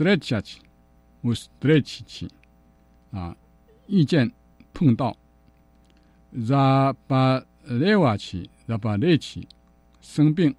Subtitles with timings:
[0.00, 0.56] stretch
[1.22, 2.28] 或 stretch
[3.10, 3.36] 啊，
[3.86, 4.30] 意见
[4.72, 5.14] 碰到
[6.34, 9.46] ，za 把累瓦起，za 把累起，
[10.00, 10.54] 生病，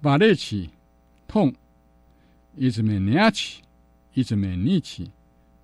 [0.00, 0.70] 把累起，
[1.28, 1.52] 痛，
[2.56, 3.60] 一直没力气，
[4.14, 5.10] 一直没力气，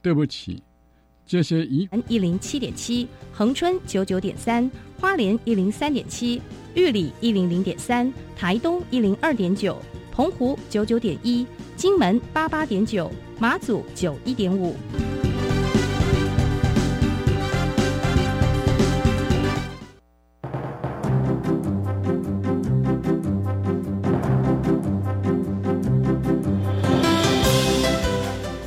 [0.02, 0.62] 对不起，
[1.24, 4.70] 这些一一零七点七，恒春九九点三，
[5.00, 6.42] 花莲一零三点七，
[6.74, 9.80] 玉里一零零点三，台东一零二点九。
[10.18, 11.46] 澎湖九九点一，
[11.76, 13.08] 金门八八点九，
[13.38, 14.74] 马祖九一点五。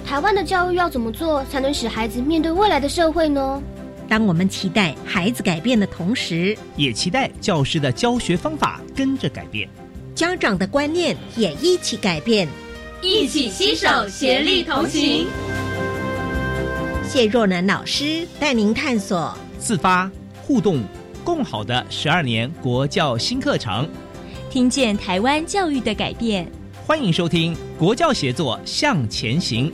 [0.06, 3.62] 台湾的教育要怎么做，才能使孩子面对未来的社会呢？
[4.08, 9.68] 当我们期待孩子改变的同时，也期待教师的教学方法跟着改变。
[10.14, 12.48] 家长的观念也一起改变，
[13.02, 15.28] 一起携手协力同行。
[17.08, 20.10] 谢若楠老师带您探索自发
[20.44, 20.84] 互动
[21.24, 23.88] 共好的十二年国教新课程，
[24.50, 26.50] 听见台湾教育的改变。
[26.86, 29.72] 欢迎收听《国教协作向前行》。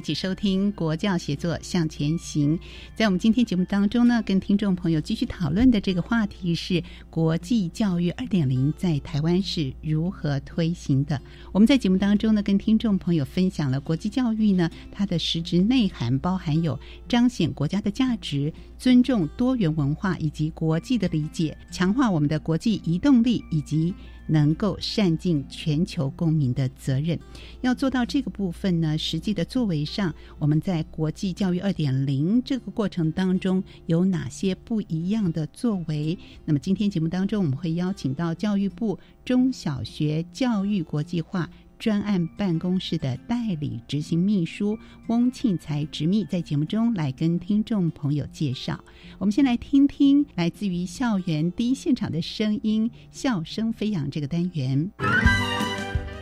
[0.00, 2.58] 一起收听国教协作向前行。
[2.94, 11.20] 在我们今天节目当中呢，跟听众朋友继续讨论的这个话题是国际教育二点零在台湾是如何推行的。
[11.52, 23.94] 我们在节目当中呢，跟听众朋友分享了国际教育呢，它的实质内涵包含有彰显国家的价值、尊重多元文化以及国际的理解、强化我们的国际移动力以及。
[24.30, 27.18] 能够善尽全球公民的责任，
[27.60, 36.18] 要做到这个部分呢，实际的作为上，我们在国际教育二点零这个过程当中有哪些不一样的作为？
[36.44, 41.50] 那么今天节目当中，我们会邀请到教育部中小学教育国际化。
[41.80, 48.78] 专案办公室的代理执行秘书翁庆才执秘在节目中来跟听众朋友介绍。
[49.18, 54.90] 我们先来听听来自于校园第一现场的声音，笑声飞扬这个单元。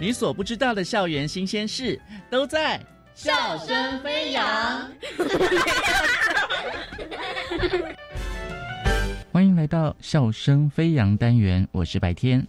[0.01, 2.81] 你所不知道的校园新鲜事都在
[3.13, 4.89] 笑声飞扬。
[9.33, 12.47] 欢迎来到笑声飞扬单元，我是白天。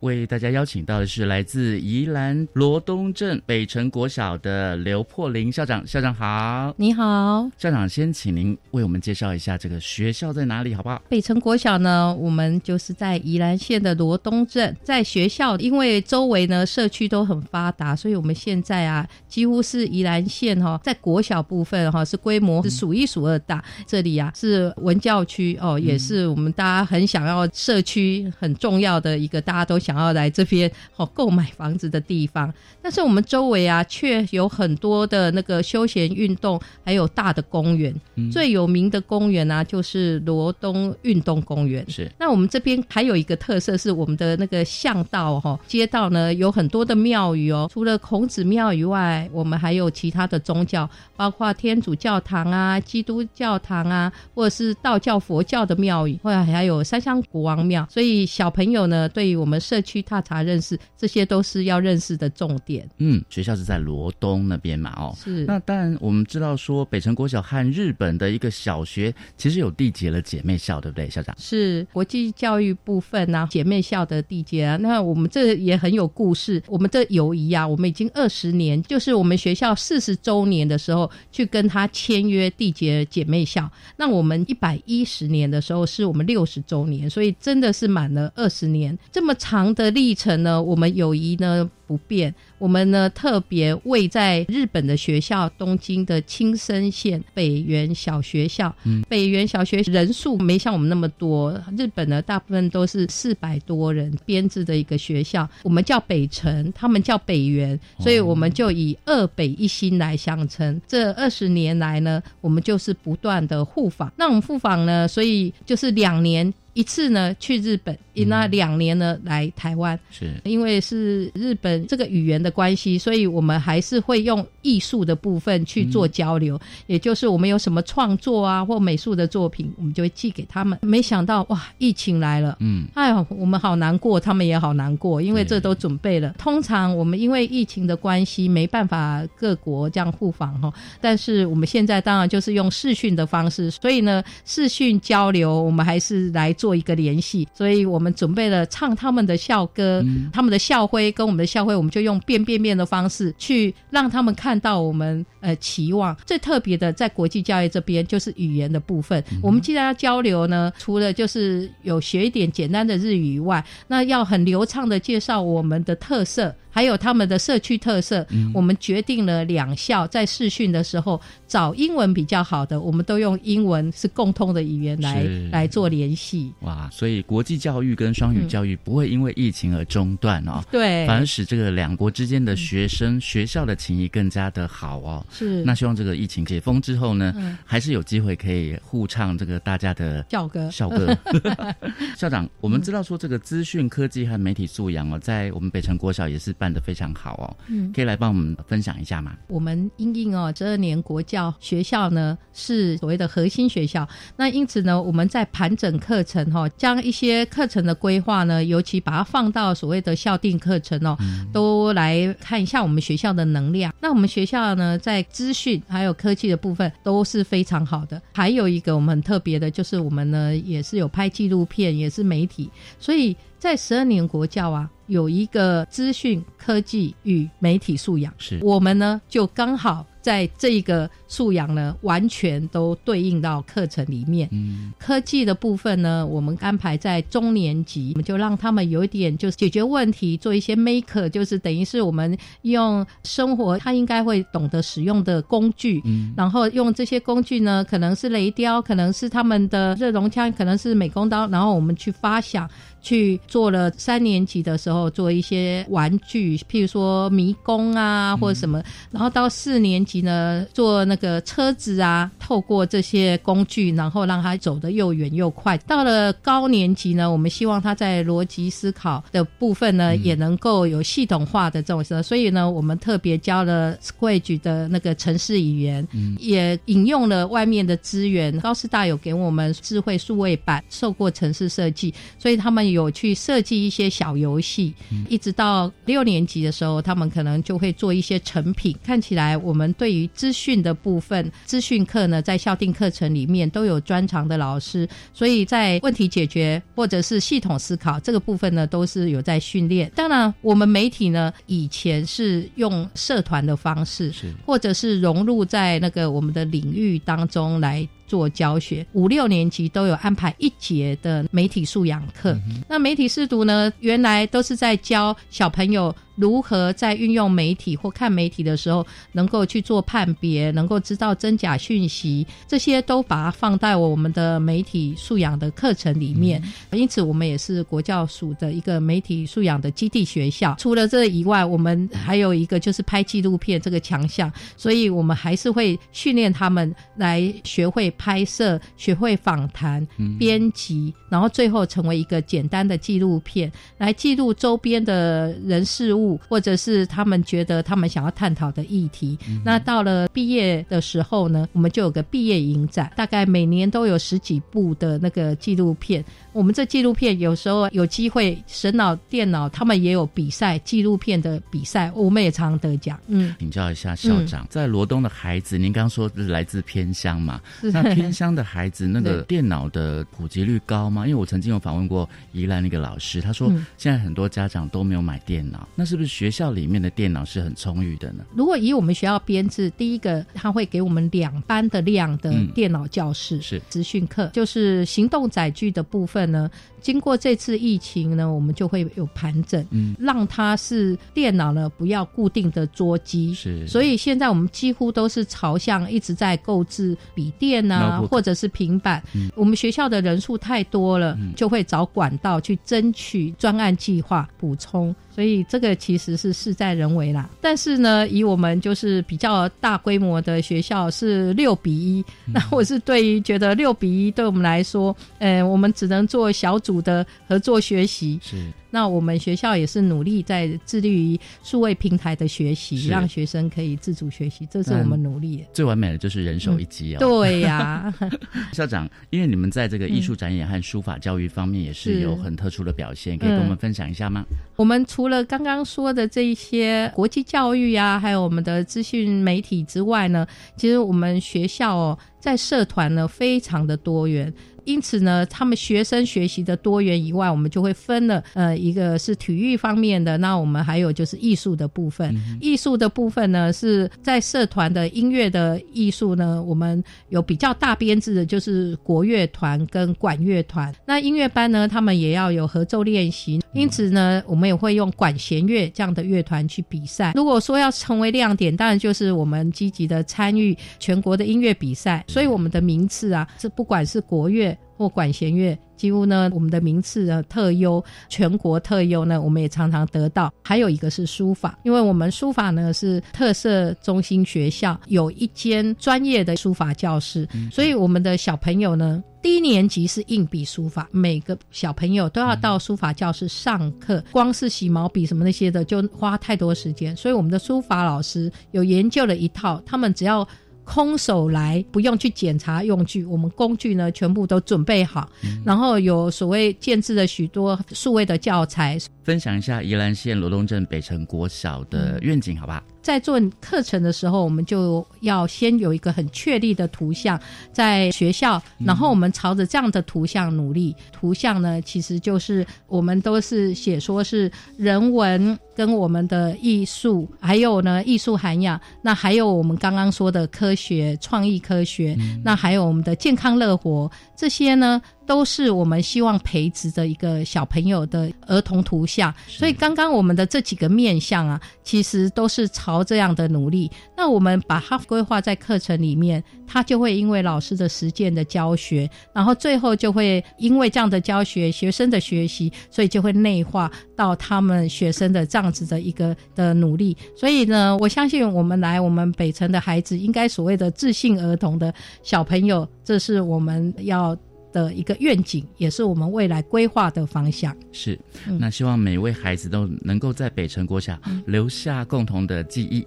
[0.00, 11.00] 为大家邀请到的是来自宜兰罗东镇北城国小的刘破林校长，校长好，你好，校长先请您为我们介绍一下这个学校在哪里，好不好？
[11.08, 29.80] 北城国小呢，我们就是在宜兰县的罗东镇，在学校，因为周围呢社区都很发达，所以我们现在啊，几乎是宜兰县哈，在国小部分哈是规模是数一数二大，这里啊是文教区哦，也是我们大家很想要社区很重要的一个，大家都。
[29.86, 32.52] 想要来这边哦购买房子的地方，
[32.82, 37.94] 但是我们周围啊却有很多的那个休闲运动，还有大的公园。
[38.32, 41.88] 最有名的公园呢，就是罗东运动公园。
[41.88, 42.10] 是。
[42.18, 47.68] 那我们这边还有一个特色是我们的那个巷道哈，街道呢有很多的庙宇哦。
[47.72, 57.86] 除了孔子庙以外，我们还有其他的宗教，包括天主教堂啊、基督教堂啊，或者是道教、佛教的庙宇，或者还有三香国王庙。
[57.90, 62.88] 所以小朋友呢，对于我们社社区踏查认识，这些都是要认识的重点。
[62.96, 64.90] 嗯，学校是在罗东那边嘛？
[64.96, 65.44] 哦，是。
[65.44, 71.36] 那当然，我们知道说北城国小和日本的一个小学其实有缔结了姐妹校，对不对，校长？
[71.38, 74.78] 是国际教育部分啊，姐妹校的缔结啊。
[74.78, 76.62] 那我们这也很有故事。
[76.66, 83.70] 我们这友谊啊，我们已经二十年，就是我们学校四十周年的时候去跟他签约缔结姐妹校。
[83.98, 89.65] 那我们一百一十年的时候是我们六十周年，所以真的是满了二十年这么长。
[89.74, 92.34] 的历程呢，我们友谊呢不变。
[92.58, 98.74] 我们呢特别为在日本的学校东京的青森县北原小学校，
[99.08, 101.52] 北原小学人数没像我们那么多。
[101.76, 110.80] 日本呢大部分都是四百多人编制的一个学校，我们叫北城，他们叫北原，所以我们就以二北一新来相称。
[110.86, 114.12] 这二十年来呢，我们就是不断的互访。
[114.16, 116.52] 那我们互访呢，所以就是两年。
[116.76, 130.78] 一次呢去日本，那两年呢来台湾，是因为是日本这个语言的关系，所以我们还是会用艺术的部分去做交流，也就是我们有什么创作啊或美术的作品，我们就会寄给他们。
[130.82, 136.34] 没想到哇，疫情来了，嗯，哎呦，我们好难过，他们也好难过，因为这都准备了。
[136.38, 147.46] 通常我们因为疫情的关系，没办法各国这样互访哈，但是我们现在当然就是用视讯的方式，所以呢，视讯交流，我们还是来做一个联系。
[147.54, 159.22] 所以我们准备了唱他们的校歌，他们的校徽跟我们的校徽，我们就用变变变的方式去让他们看到我们呃期望最特别的，在国际教育这边就是语言的部分。
[159.42, 166.54] 我们既然要交流呢，除了就是有学一点简单的日语以外，那要很流畅的介绍我们的特色。
[166.76, 171.18] 还有他们的社区特色，我们决定了两校在试训的时候
[171.48, 176.52] 找英文比较好的，我们都用英文是共通的语言来来做联系。
[176.60, 185.26] 哇，所以国际教育跟双语教育不会因为疫情而中断哦，对，反而使这个两国之间的学生学校的情谊更加的好哦。
[185.32, 190.70] 是，那希望这个疫情解封之后呢，还是有机会可以互唱这个大家的校歌。
[190.70, 191.16] 校歌。
[192.18, 196.65] 校长，我们知道说这个资讯科技和媒体素养哦，在我们北城国小也是办。
[196.66, 199.36] 办的非常好哦，嗯，可以来帮我们分享一下吗？
[199.46, 211.16] 我们英英哦，这二年国教学校呢是所谓的核心学校，那因此呢，我们在盘整课程哈，将一些课程的规划呢，尤其把它放到所谓的校定课程哦，
[211.52, 213.94] 都来看一下我们学校的能量。
[214.00, 218.20] 那我们学校呢，在资讯还有科技的部分都是非常好的。
[218.34, 222.68] 还有一个我们很特别的，就是我们呢也是有拍纪录片，也是媒体，
[222.98, 223.36] 所以。
[223.58, 230.04] 在十二年国教啊，有一个资讯科技与媒体素养，是我们呢就刚好。
[230.26, 234.48] 在这一个素养呢，完全都对应到课程里面。
[234.50, 252.68] 嗯，科技的部分呢，我们安排在中年级，我们就让他们有一点就是解决问题，做一些 maker，就是等于是我们用生活他应该会懂得使用的工具，嗯，然后用这些工具呢，可能是雷雕，可能是他们的热熔枪，可能是美工刀，然后我们去发想，
[253.00, 258.82] 去做了三年级的时候做一些玩具，譬如说迷宫啊或者什么，
[259.12, 260.15] 然后到四年级。
[260.22, 265.76] 呢，做那个车子啊，透过这些工具，然后让他走得又远又快。
[265.78, 272.22] 到了高年级呢，我们希望他在逻辑思考的部分呢，也能够有系统化的这种。
[272.22, 276.06] 所以呢，我们特别教了 Squage 的那个城市语言，
[276.38, 278.58] 也引用了外面的资源。
[278.60, 284.94] 高师大有给我们智慧数位版，受过城市设计，所以他们有去设计一些小游戏。
[285.28, 288.96] 一直到六年级的时候，他们可能就会做一些成品。
[289.02, 300.08] 看起来我们对对于资讯的部分，资讯课呢，在校定课程里面都有专长的老师，所以在问题解决或者是系统思考这个部分呢，都是有在训练。
[300.14, 304.32] 当然，我们媒体呢，以前是用社团的方式，
[304.64, 308.08] 或者是融入在那个我们的领域当中来。
[308.28, 312.58] 做教学，五六年级都有安排一节的媒体素养课。
[312.88, 326.62] 那媒体试读呢，原来都是在教小朋友如何在运用媒体或看媒体的时候，能够去做判别，能够知道真假讯息，这些都把它放在我们的媒体素养的课程里面。
[326.92, 330.74] 因此，我们也是国教署的一个媒体素养的基地学校。
[330.78, 338.06] 除了这以外，我们还有一个就是拍纪录片这个强项，所以我们还是会训练他们来学会。
[338.18, 340.06] 拍摄，学会访谈、
[340.38, 349.38] 编辑，然后最后成为一个简单的纪录片，来记录周边的人事物，或者是他们觉得他们想要探讨的议题。
[349.62, 356.24] 那到了毕业的时候呢，我们就有个毕业影展，大概每年都有十几部的那个纪录片。
[356.52, 363.20] 我们这纪录片有时候有机会，神脑电脑他们也有比赛，纪录片的比赛，我们也常得奖。
[363.26, 367.60] 嗯，请教一下校长，在罗东的孩子，您刚刚说是来自偏乡嘛？
[367.82, 371.26] 那偏乡的孩子，那个电脑的普及率高吗？
[371.26, 378.44] 因为我曾经有访问过宜兰那个老师，他说现在很多家长都没有买电脑，那是不是学校里面的电脑是很充裕的呢？
[378.54, 386.50] 如果以我们学校编制，第一个他会给我们两班的量的电脑教室，是资讯课，就是行动载具的部分。
[386.50, 386.70] 呢？
[387.00, 399.22] 经过这次疫情呢，我们就会有盘整，嗯，让它是电脑呢不要固定的桌机，是，所以现在我们几乎都是朝向一直在购置笔电啊，或者是平板。
[399.54, 405.14] 我们学校的人数太多了，就会找管道去争取专案计划补充。
[405.32, 407.50] 所以这个其其实是事在人为啦。
[407.60, 418.40] 但是呢，以我们就是比较大规模的学校是六比一，那我是对于觉得六比一对我们来说，呃，我们只能做小组的合作学习。
[418.42, 418.56] 是。
[418.90, 425.64] 那我们学校也是努力在致力于数位平台的学习，让学生可以自主学习，这是我们努力。
[425.72, 427.18] 最完美的就是人手一机哦。
[427.18, 428.12] 对呀，
[428.72, 434.44] 校长，因为你们在这个艺术展演和书法教育方面也是有很特殊的表现，可以跟我们分享一下吗？
[434.76, 444.52] 我们除了刚刚说的这一些国际教育呀，还有我们的资讯媒体之外呢，其实我们学校哦，在社团呢非常的多元。
[444.86, 452.34] 因此呢，他们学生学习的多元以外，我们就会分了，呃，一个是体育方面的，那我们还有就是艺术的部分。
[452.60, 460.94] 艺术的部分呢，是在社团的音乐的艺术呢，我们有比较大编制的，就是国乐团跟管乐团。
[461.04, 467.32] 那音乐班呢，他们也要有合奏练习，因此呢，我们也会用管弦乐这样的乐团去比赛。
[467.34, 474.75] 如果说要成为亮点，当然就是我们积极的参与全国的音乐比赛，所以我们的名次啊，是不管是国乐。
[474.96, 480.52] 或管弦乐，几乎呢，我们的名次呢特优，全国特优呢，我们也常常得到。
[480.62, 500.46] 还有一个是书法，因为我们书法呢是特色中心学校，有一间专业的书法教室，所以我们的小朋友呢，低年级是硬笔书法，每个小朋友都要到书法教室上课，光是洗毛笔什么那些的就花太多时间，所以我们的书法老师有研究了一套，他们只要。
[500.86, 505.28] 空手来，不用去检查用具，我们工具呢全部都准备好，
[505.64, 508.96] 然后有所谓建制的许多数位的教材。
[509.24, 512.82] 分享一下宜兰县罗东镇北城国小的愿景，好吧？
[513.06, 517.40] 在做课程的时候，我们就要先有一个很确立的图像
[517.72, 520.92] 在学校，然后我们朝着这样的图像努力。
[521.12, 535.00] 图像呢，其实就是我们都是写说是人文跟我们的艺术，还有呢艺术涵养，那还有我们刚刚说的科学创意科学，那还有我们的健康乐活这些呢。
[535.26, 543.90] 都是我们希望培植的一个小朋友的儿童图像，所以刚刚我们的这几个面向啊，其实都是朝这样的努力。
[544.16, 557.16] 那我们把它规划在课程里面，它就会因为老师的实践的教学，然后最后就会因为这样的教学，学生的学习，所以就会内化到他们学生的这样子的一个的努力。
[557.36, 561.92] 所以呢，我相信我们来我们北城的孩子，应该所谓的自信儿童的
[562.22, 564.36] 小朋友，这是我们要。
[564.76, 567.74] 的一个愿景，也是我们未来规划的方向。
[567.92, 568.18] 是，
[568.60, 573.06] 那希望每位孩子都能够在北城国小留下共同的记忆。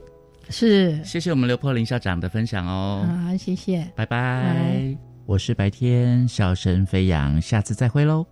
[0.50, 3.08] 是，谢谢我们刘破林校长的分享哦。
[3.24, 4.98] 好，谢谢，拜拜。
[5.28, 8.26] 我是白天笑声飞扬，下次再会喽。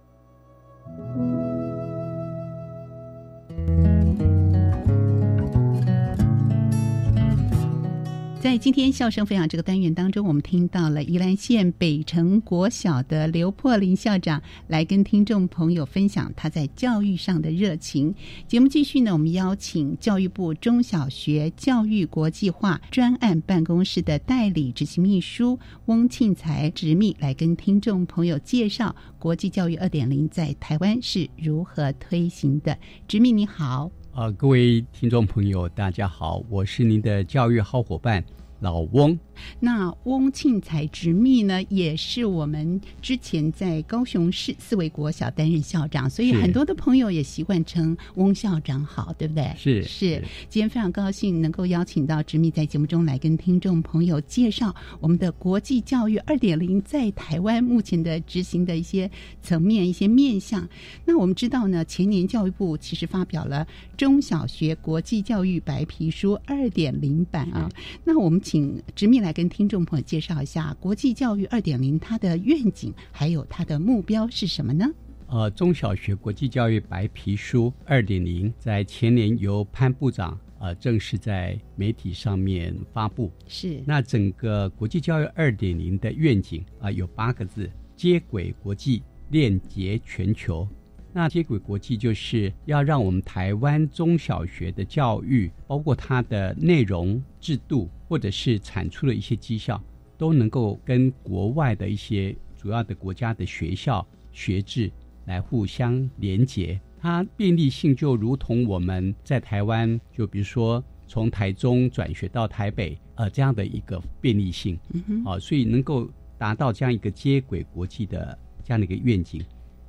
[8.48, 18.16] 在今天笑声分享这个单元当中，我们听到了宜兰县北城国小的刘破林校长来跟听众朋友分享他在教育上的热情。
[18.48, 32.78] 节目继续呢，我们邀请教育部中小学教育国际化专案办公室的代理执行秘书翁庆才执秘来跟听众朋友介绍国际教育二点零在台湾是如何推行的。
[33.10, 38.24] 执秘你好，啊，各位听众朋友大家好，我是您的教育好伙伴。
[38.60, 39.20] 老翁，
[39.60, 49.54] 那翁庆才执秘呢，也是我们之前在高雄市四维国小担任校长，所以很多的朋友也习惯称翁校长好，对不对？
[49.58, 50.24] 是是。
[50.50, 59.10] 今天非常高兴能够邀请到执秘在节目中来跟听众朋友介绍我们的国际教育二点零在台湾目前的执行的一些
[59.42, 60.68] 层面、一些面向。
[61.06, 67.70] 那我们知道呢，前年教育部其实发表了中小学国际教育白皮书二点零版啊，
[68.04, 68.38] 那我们。
[68.48, 74.86] 请执密来跟听众朋友介绍一下国际教育二点零它的愿景，还有它的目标是什么呢？
[75.28, 83.32] 呃，中小学国际教育白皮书二点零在前年由潘部长呃正式在媒体上面发布。
[83.46, 83.84] 是。
[83.86, 90.66] 那整个国际教育二点零的愿景啊有八个字：接轨国际，链接全球。
[91.12, 99.82] 那接轨国际就是要让我们台湾中小学的教育，包括它的内容、制度，或者是产出的一些绩效，
[100.18, 104.92] 都能够跟国外的一些主要的国家的学校学制
[105.26, 106.80] 来互相连结。
[107.00, 114.80] 它便利性就如同我们在台湾，就比如说从台中转学到台北，呃，这样的一个便利性，
[115.24, 119.44] 啊，所以能够达到这样一个接轨国际的这样的一个愿景。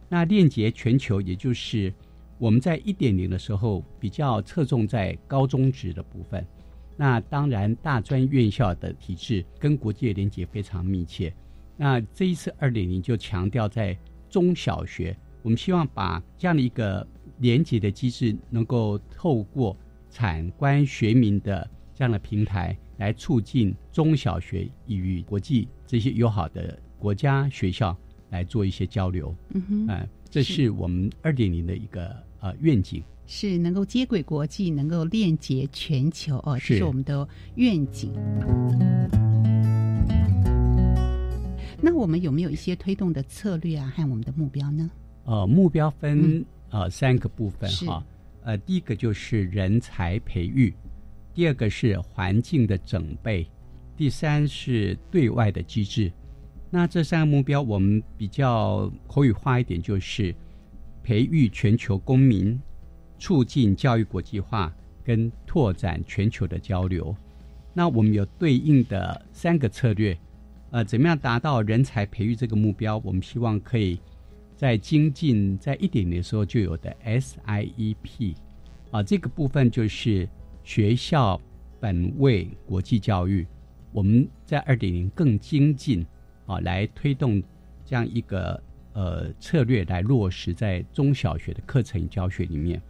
[0.08, 1.92] 那链接全球，也就是
[2.36, 6.46] 我们在一点零的时候比较侧重在高中职的部分。
[7.00, 11.32] 那当然，大专院校的体制跟国际的连接非常密切。
[11.76, 13.96] 那这一次二点零就强调在
[14.28, 17.06] 中小学，我们希望把这样的一个
[17.38, 19.76] 连接的机制，能够透过
[20.10, 27.96] 产官学民的这样的平台，来促进中小学与国际这些友好的国家学校
[28.30, 29.32] 来做一些交流。
[29.54, 33.04] 嗯哼，呃，这是我们二点零的一个呃愿景。
[33.30, 38.10] 是能够接轨国际，能够链接全球哦，这是我们的愿景。
[41.78, 44.90] 那我们有没有一些推动的策略啊，和我们的目标呢？
[45.26, 48.02] 呃，目标分呃三个部分哈。
[48.44, 50.72] 呃，第一个就是人才培育，
[51.34, 53.46] 第二个是环境的整备，
[53.94, 56.10] 第三是对外的机制。
[56.70, 60.34] 那这三个目标，我们比较口语化一点，就是
[61.02, 62.58] 培育全球公民。
[63.18, 64.72] 促进教育国际化
[65.04, 67.14] 跟拓展全球的交流，
[67.74, 70.16] 那我们有对应的三个策略，
[70.70, 72.98] 呃，怎么样达到人才培育这个目标？
[73.04, 73.98] 我们希望可以
[74.56, 78.34] 在精进在一点的时候就有的 SIEP
[78.90, 80.28] 啊，这个部分就是
[80.62, 81.40] 学校
[81.80, 83.46] 本位国际教育，
[83.92, 86.04] 我们在二点零更精进
[86.46, 87.42] 啊，来推动
[87.84, 92.80] 这样一个呃策略来落实在中小学的课程教学里面。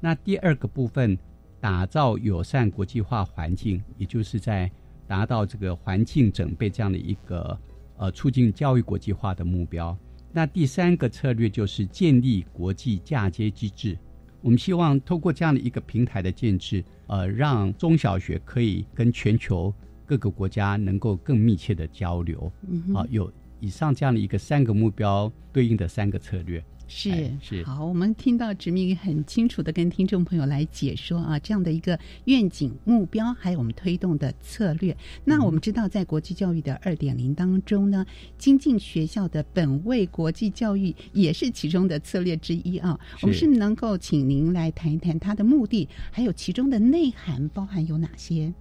[0.00, 1.18] 那第二个部分，
[1.60, 4.70] 打造友善国际化环境，也就是在
[5.06, 7.58] 达到这个环境整备这样的一个
[7.96, 9.96] 呃促进教育国际化的目标。
[10.32, 13.98] 那第三个策略就是建立国际嫁接机制。
[14.40, 19.74] 我们希望透过这样的一个平台的建制，呃，让中小学可以跟全球
[20.06, 22.52] 各个国家能够更密切的交流。
[22.94, 26.64] 啊，有以上这样的一个三个目标对应的三个策略。
[26.88, 34.96] 是是好，我们听到直明很清楚的跟听众朋友来解说啊，这样的一个愿景目标，还有我们推动的策略。
[35.24, 38.04] 那我们知道，在国际教育的二点零当中呢，
[38.38, 42.98] 精进学校的本位国际教育也是其中的策略之一啊。
[43.20, 48.52] 我们是能够请您来谈一谈它的目的，还有其中的内涵包含有哪些？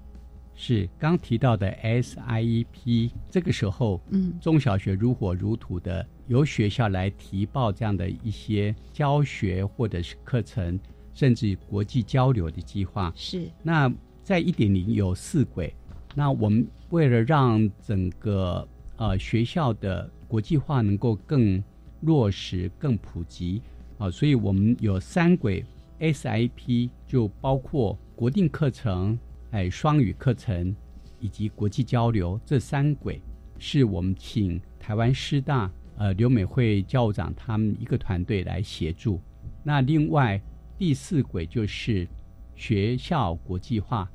[0.60, 10.80] 是刚提到的 SIEP，这个时候，嗯，中小学如火如荼的由学校来提报这样的一些教学或者是课程，
[11.14, 13.14] 甚至国际交流的计划。
[13.16, 13.90] 是那
[14.24, 15.72] 在一点零有四轨，
[16.16, 21.64] 那我们为了让整个呃学校的国际化能够更
[22.02, 23.62] 落实、更普及
[24.00, 25.64] 啊，所以我们有三轨
[26.00, 29.18] SIP，就包括国定课程。
[29.52, 30.76] 哎，双语课程
[31.20, 33.22] 以及国际交流这三轨，
[33.58, 39.22] 是我们请台湾师大呃刘美惠教务长他们一个团队来协助。
[39.64, 40.40] 那另外
[40.78, 42.08] 第四轨就是
[42.56, 44.10] 学校国际化，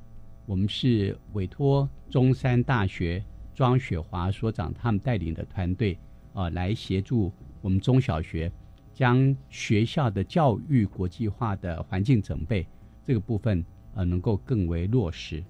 [0.44, 5.98] 我们是委托中山大学庄雪华所长他们带领的团队
[6.34, 8.52] 啊，来协助我们中小学
[8.92, 12.66] 将学校的教育国际化的环境准备
[13.02, 13.64] 这个部分。
[13.94, 15.42] 呃，能够更为落实。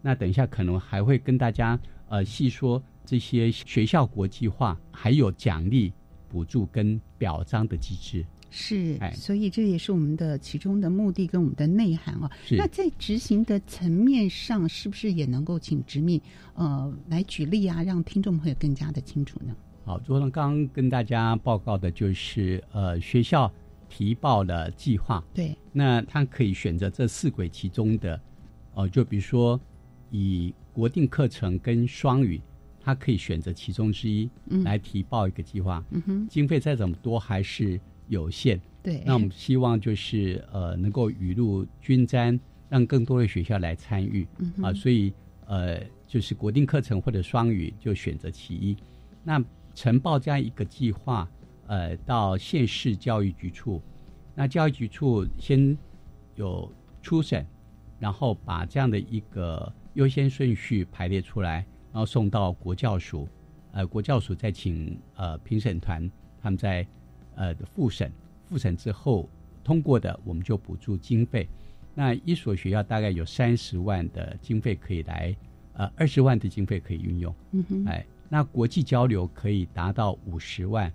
[0.00, 5.92] 那等一下可能还会跟大家呃细说这些学校国际化，还有奖励、
[6.28, 8.24] 补助跟表彰的机制。
[8.50, 12.30] 是，所以这也是我们的其中的目的跟我们的内涵啊。
[12.50, 16.22] 那在执行的层面上，是不是也能够请直秘
[16.54, 19.54] 呃来举例啊，让听众朋友更加的清楚呢？
[19.84, 23.52] 好，昨天刚跟大家报告的就是呃学校。
[23.98, 28.20] 提报的计划，对，那他可以选择这四轨其中的，
[28.74, 29.60] 哦，就比如说
[30.12, 32.40] 以国定课程跟双语，
[32.80, 34.30] 他可以选择其中之一
[34.62, 35.84] 来提报一个计划。
[35.90, 38.60] 嗯哼，经费再怎么多还是有限。
[38.84, 44.24] 对，那我们希望就是呃能够雨露均沾，让更多的学校来参与。
[44.62, 45.12] 啊，所以
[45.46, 48.76] 呃就是国定课程或者双语就选择其一。
[49.24, 51.28] 那呈报这样一个计划。
[51.68, 53.80] 呃，到县市教育局处，
[54.34, 55.76] 那教育局处先
[56.34, 57.46] 有初审，
[58.00, 61.56] 然后把这样的一个优先顺序排列出来，
[61.92, 63.28] 然后送到国教署，
[63.72, 66.86] 呃，国教署再请呃评审团他们在
[67.34, 68.10] 呃复审，
[68.48, 69.28] 复审之后
[69.62, 71.46] 通过的，我们就补助经费。
[71.94, 75.36] 那一所学校大概有三十万的经费可以来，
[75.74, 77.34] 呃，二十万的经费可以运用。
[77.50, 80.90] 嗯哼，哎，那国际交流可以达到五十万。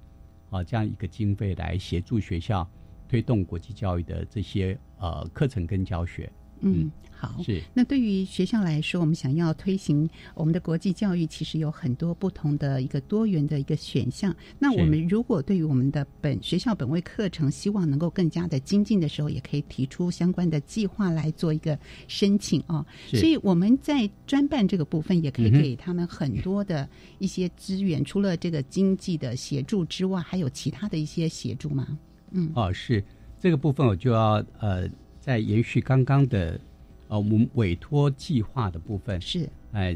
[0.53, 2.69] 啊，这样一个经费来协助学校
[3.07, 6.31] 推动国际教育的这些呃课程跟教学。
[6.63, 6.91] 嗯。
[7.15, 14.35] 好，是那对于学校来说，我们想要推行我们的国际教育，其实有很多不同的一个多元的一个选项。
[14.59, 22.85] 那我们如果对于我们的本学校本位课程，希望能够更加的精进的时候，也可以提出相关的计划来做一个申请啊。
[23.07, 31.97] 所以我们在专办这个部分，也可以给他们很多的一些资源，除了这个经济的协助之外，还有其他的一些协助吗？
[32.31, 33.01] 嗯，哦，是
[33.39, 34.89] 这个部分，我就要呃，
[35.23, 36.59] 在延续刚刚的。
[37.07, 39.95] 呃，我们委托计划的部分是，哎，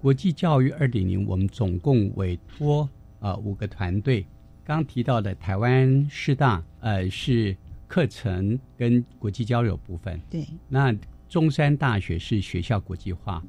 [0.00, 2.88] 国际教育二点零，我们总共委托
[3.20, 4.24] 啊五个团队。
[4.64, 10.20] 刚提到的台湾师大，呃，是课程跟国际交流部分。
[10.30, 10.46] 对。
[10.68, 10.96] 那
[11.28, 13.42] 中山大学是学校国际化，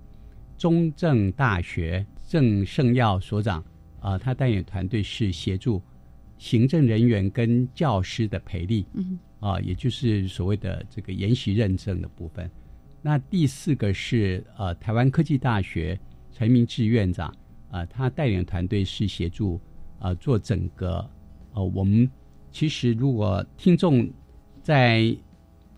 [0.58, 3.64] 中正大学郑圣耀所长
[4.00, 5.82] 啊，他带领团队是协助
[6.38, 8.88] 行政人员跟教师的培力。
[8.94, 9.20] 嗯。
[9.40, 12.50] 啊，也就是所谓的这个研习认证的部分。
[13.02, 15.98] 那第四个是呃台湾科技大学
[16.32, 17.34] 陈明志院长
[17.70, 19.60] 啊，他带领团队是协助
[20.00, 21.08] 啊做整个
[21.54, 22.10] 呃我们
[22.52, 24.10] 其实如果听众
[24.64, 25.16] 在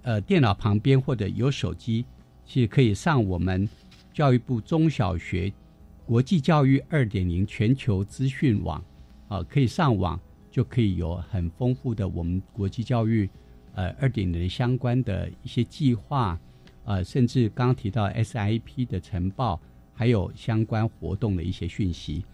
[0.01, 2.05] 呃电脑旁边或者有手机，
[2.45, 3.67] 其实可以上我们
[4.13, 5.51] 教育部中小学
[6.05, 8.83] 国际教育二点零全球资讯网
[9.27, 10.19] 啊，可以上网
[10.49, 13.29] 就可以有很丰富的我们国际教育
[13.75, 16.39] 呃二点零相关的一些计划。
[16.85, 19.61] 呃，甚至刚刚提到 SIP 的晨报，
[19.93, 22.25] 还有相关活动的一些讯息，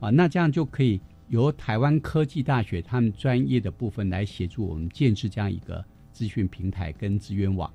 [0.00, 7.72] 啊，那这样就可以由台湾科技大学他们专业的部分来协助我们建制这样一个资讯平台跟资源网。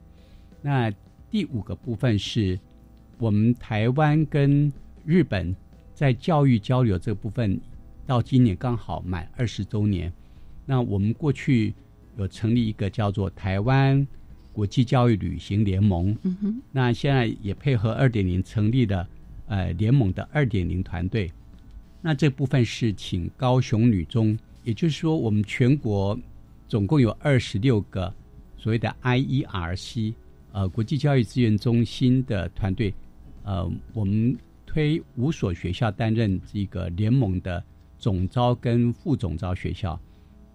[0.61, 0.91] 那
[1.31, 2.59] 第五个部分是
[3.19, 4.69] 我们台湾跟
[5.05, 5.55] 日本
[5.93, 7.57] 在教育交流这部分，
[8.05, 10.11] 到今年刚好满二十周年。
[10.65, 11.73] 那我们过去
[12.17, 14.05] 有成立一个叫做台湾。
[14.53, 19.07] 国际教育旅行联盟，嗯哼，那现在也配合二点零成立的
[19.45, 21.31] 呃联盟的二点零团队。
[22.01, 26.19] 那这部分是请高雄女中，也就是说我们全国
[26.67, 28.11] 总共有二十六个
[28.57, 30.15] 所谓的 IERC
[30.53, 32.91] 呃国际教育资源中心的团队，
[33.43, 37.63] 呃，我们推五所学校担任这个联盟的
[37.99, 39.99] 总招跟副总招学校。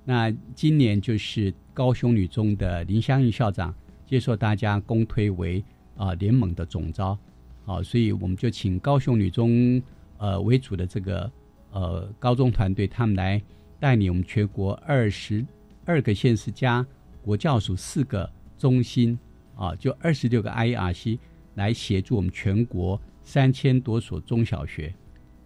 [0.05, 3.75] 那今年就是高雄女中的林香玉校长。
[4.05, 5.65] 接受大家公推为
[5.97, 7.19] 啊联盟的总招，
[7.65, 9.83] 好，所以我们就请高雄女中
[10.19, 11.33] 呃为主的这个
[11.71, 13.43] 呃高中团队，他们来
[13.81, 15.43] 带领我们全国二十
[15.87, 16.87] 二个县市加
[17.23, 19.19] 国教署四个中心
[19.57, 21.19] 啊，就二十六个 IERC
[21.55, 24.95] 来协助我们全国三千多所中小学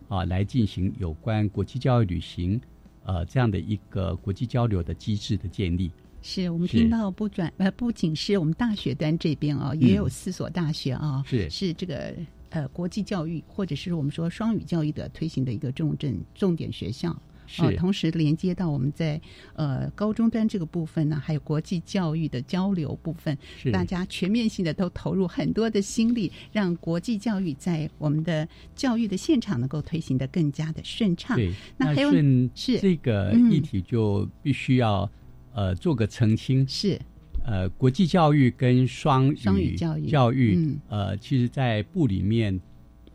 [0.09, 2.61] 啊，来进行有关国际教育旅行
[3.07, 5.91] 呃这样的一个国际交流的机制的建立。
[6.23, 11.49] 是我们听到不转呃，不仅是我们大学端这边啊，也有四所大学啊，是。
[11.49, 12.13] 是这个
[12.51, 17.17] 呃国际教育或者是我们说双语教育的推行的一个重镇重点学校，
[17.47, 19.21] 是同时连接到我们在
[19.55, 31.37] 呃高中端这个部分呢，还有国际教育的交流部分，是大家全面性的都投入很多的心力，让国际教育在我们的教育的现场能够推行的更加的顺畅。
[31.37, 32.11] 对，那还有
[32.55, 35.11] 是这个议题就必须要。
[35.59, 37.01] 呃，做个澄清是，
[37.43, 42.61] 呃，国际教育跟双双语教育教育，呃，其实，在部里面，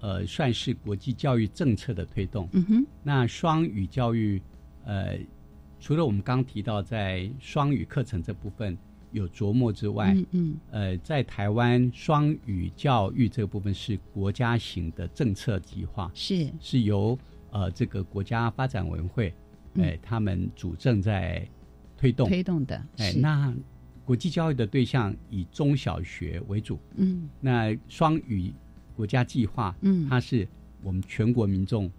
[0.02, 2.50] 呃，算是国际教育政策的推动。
[2.52, 4.42] 嗯哼，那双语教育，
[4.84, 5.18] 呃，
[5.80, 8.78] 除了我们刚提到在双语课程这部分
[9.12, 16.52] 有琢磨之外，嗯嗯，呃，在台湾双语教育这部分是国家型的政策计划，是。
[16.60, 17.18] 是由
[17.52, 19.34] 呃这个国家发展委员会，
[19.76, 21.48] 哎，他们主政在。
[21.98, 22.28] 推动。
[22.28, 23.54] 推动的，哎，那
[24.04, 28.52] 国际教育的对象以中小学为主，嗯，那双语
[28.96, 30.48] 国家计划，嗯，它是
[30.84, 31.92] 我们全国民众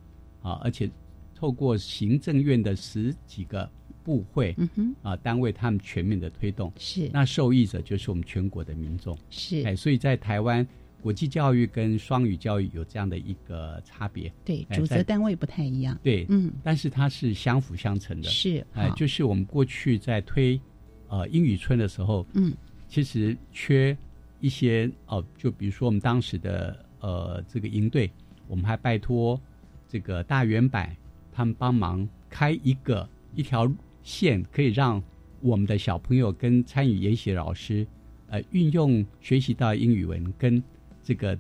[0.42, 0.90] 啊，而且
[1.34, 3.68] 透过行政院的十几个
[4.04, 7.08] 部会，嗯哼，啊单位，他们全面的推动，是。
[7.12, 9.62] 那受益者就是我们全国的民众，是。
[9.64, 10.66] 哎，所以在台湾。
[11.02, 20.60] 国际教育跟双语教育有这样的一个差别，对，主责单位不太一样，对，嗯，但是它是相辅相成的，是，哎，就是我们过去在推
[21.08, 22.52] 呃英语村的时候，嗯，
[22.86, 23.98] 其实缺
[24.42, 28.10] 一些哦，就比如说我们当时的呃这个营队，
[28.46, 29.40] 我们还拜托
[29.88, 30.86] 这个大圆柏
[31.32, 35.02] 他们帮忙开一个一条线，可以让
[35.40, 37.86] 我们的小朋友跟参与研习老师
[38.26, 40.62] 呃运用学习到英语文跟
[41.02, 41.38] 这个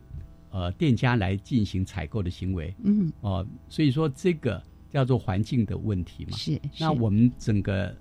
[0.50, 6.36] 呃，店家来进行采购的行为，嗯，哦，所以说这个叫做环境的问题嘛。
[6.36, 6.60] 是。
[6.78, 7.96] 那我们整个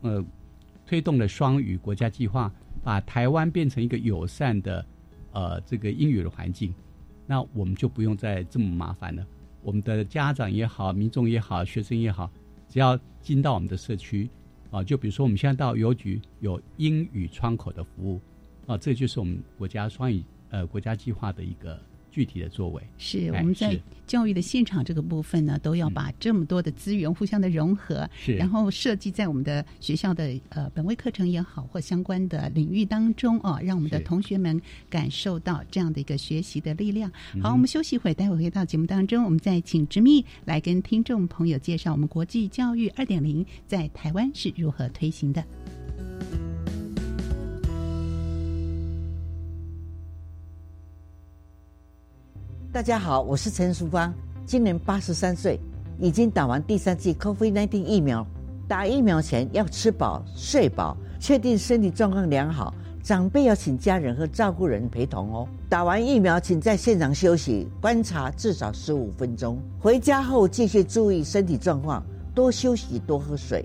[0.00, 0.24] 呃
[0.86, 2.50] 推动了双语国家计划，
[2.82, 4.84] 把台湾变成一个友善的
[5.32, 6.74] 呃这个英语的环境，
[7.26, 9.26] 那我们就不用再这么麻烦了。
[9.62, 12.30] 我们的家长也好，民众也好，学生也好，
[12.68, 14.28] 只要进到我们的社区
[14.70, 18.20] 啊，就比如说我们现在到邮局有英语窗口的服务
[18.66, 21.78] 啊，这就是我们国家双语呃国家计划的一个。
[22.10, 22.82] 具体的作为。
[22.98, 28.34] 是我们在教育的现场这个部分呢，都要把这么多的资源互相的融合，是。
[28.34, 37.10] 然后设计在我们的学校的呃本位课程也好，或相关的领域当中哦，让我们的同学们感受到这样的一个学习的力量。
[37.40, 45.44] 好，我们休息一会，待会回到节目当中，我们再请执密来跟听众朋友介绍我们国际教育二点零在台湾是如何推行的。
[52.72, 54.14] 大家好，我是陈淑芳，
[54.46, 55.58] 今年八十三岁，
[55.98, 58.24] 已经打完第三剂 COVID-19 疫苗。
[58.68, 62.72] 打疫苗前要吃饱、睡饱，确定身体状况良好。
[63.02, 65.48] 长辈要请家人和照顾人陪同哦。
[65.68, 69.58] 打完疫苗，请在现场休息观察至少十五分钟。
[69.80, 72.00] 回家后继续注意身体状况，
[72.36, 73.64] 多休息，多喝水。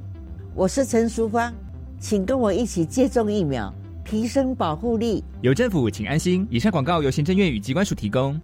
[0.55, 1.53] 我是陈淑芳，
[1.99, 3.71] 请跟我一起接种疫苗，
[4.03, 5.23] 提升保护力。
[5.41, 6.47] 有政府，请安心。
[6.49, 8.41] 以上广告由行政院与机关署提供。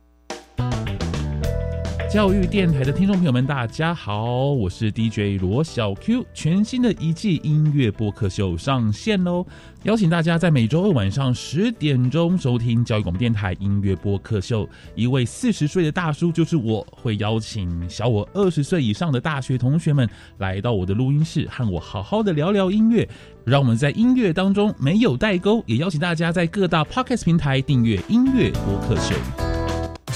[2.12, 9.46] 教育电台的听众朋友们，大家好，我是 DJ 罗小 Q，全新的一季音乐播客秀上线喽！
[9.84, 14.68] 邀请大家在每周二晚上十点钟收听教育广播电台音乐播客秀。
[14.94, 20.06] 一位四十岁的大叔，就是我会邀请小我二十岁以上的大学同学们
[20.40, 23.08] 来到我的录音室，和我好好的聊聊音乐。
[23.46, 29.16] 让我们在音乐当中没有代沟，也邀请大家在各大 Podcast 平台订阅音乐播客秀。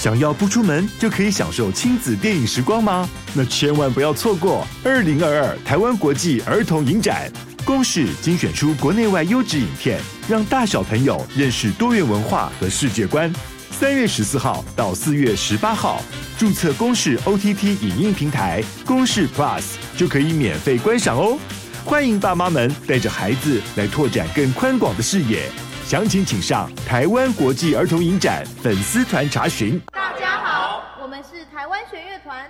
[0.05, 3.09] 想要不出门就可以享受亲子电影时光吗？
[3.33, 7.27] 那千万不要错过二零二二台湾国际儿童影展，
[7.65, 13.33] 公视精选出国内外优质影片，让大小朋友认识多元文化和世界观。
[13.71, 15.99] 三月十四号到四月十八号，
[16.37, 19.63] 注册公视 OTT 影音平台公视 Plus
[19.97, 21.35] 就可以免费观赏哦。
[21.83, 25.49] 欢迎爸妈们带着孩子来拓展更宽广的视野。
[25.85, 29.79] 详情请上台湾国际儿童影展粉丝团查询。
[29.93, 32.49] 大家好，我们是台湾弦乐团，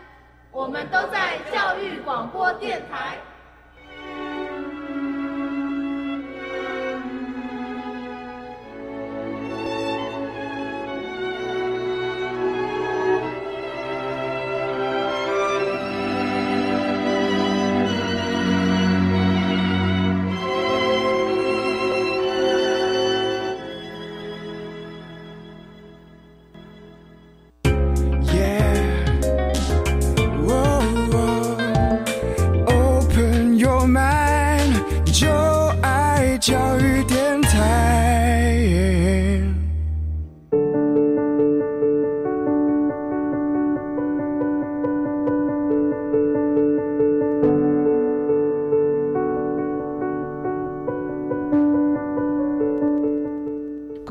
[0.54, 3.17] 我们都在教育广播电台。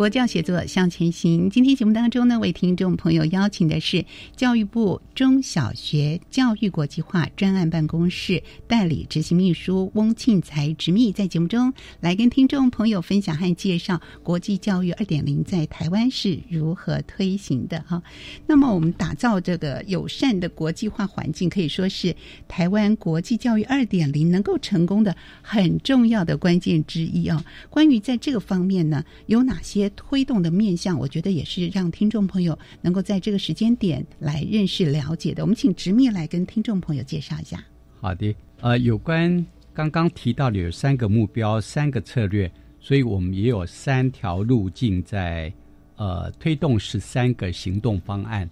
[0.05, 1.49] 国教写作向前行。
[1.49, 4.05] 今天节目当中呢，为听众朋友邀请的是
[4.37, 18.03] 教育部中小学教育国际化专案办公室代理执行秘书翁庆才执秘，在节目中来跟听众朋友分享和介绍国际教育二点零在台湾是如何推行的哈。
[18.47, 22.15] 那么，我们打造这个友善的国际化环境，可以说是
[22.47, 27.43] 台湾国际教育二点零能够成功的很重要的关键之一啊。
[27.71, 29.91] 关于在这个方面呢，有哪些？
[30.07, 35.43] 推动的面向，我觉得也是让听众朋友能够在这个时间点来认识了解的。
[35.43, 37.65] 我们请直面来跟听众朋友介绍一下。
[38.01, 45.53] 好的，呃，有关刚刚提到的有三个目标、三个策略，所以我们也有三条路径在
[45.97, 48.49] 呃推动十三个行动方案。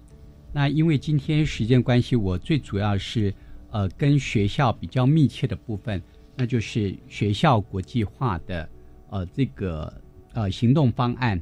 [0.53, 3.33] 那因为今天时间关系，我最主要是
[3.71, 6.03] 呃跟学校比较密切的部分，
[6.35, 8.69] 那就是学校国际化的
[9.11, 10.02] 呃这个。
[10.35, 11.41] 呃，行动方案，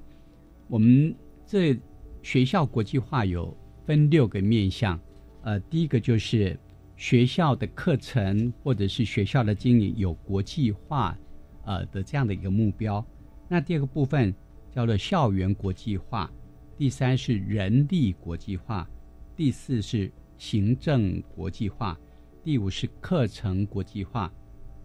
[0.66, 1.14] 我们
[1.46, 1.78] 这
[2.22, 5.00] 学校国际化有分六个面向。
[5.42, 6.58] 呃，第一个就是
[6.96, 11.16] 学校的课程或者是学校的经营有国际化
[11.64, 13.04] 呃的这样的一个目标。
[13.48, 14.34] 那第二个部分
[14.70, 16.30] 叫做校园国际化，
[16.76, 18.88] 第三是人力国际化，
[19.36, 21.96] 第四是行政国际化，
[22.42, 24.32] 第五是课程国际化，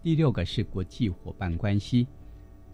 [0.03, 2.07] 第六个是国际伙伴关系。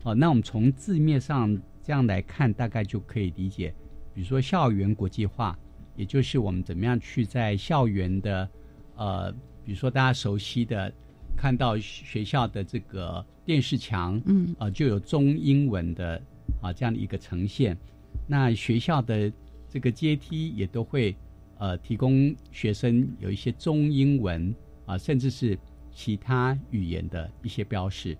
[0.03, 3.73] 哦，那我们从字面上这样来看，大概就可以理解。
[4.13, 5.57] 比如说校园国际化，
[5.95, 8.49] 也就是我们怎么样去在校园的，
[8.95, 9.31] 呃，
[9.63, 10.91] 比如说大家熟悉的，
[11.37, 16.21] 看到学校的这个电视墙，嗯，啊，就有中英文的
[16.61, 17.77] 啊这样的一个呈现。
[18.27, 19.31] 那学校的
[19.69, 21.15] 这个阶梯也都会
[21.57, 24.53] 呃提供学生有一些中英文
[24.85, 25.57] 啊，甚至是
[25.91, 28.17] 其他语言的一些标识。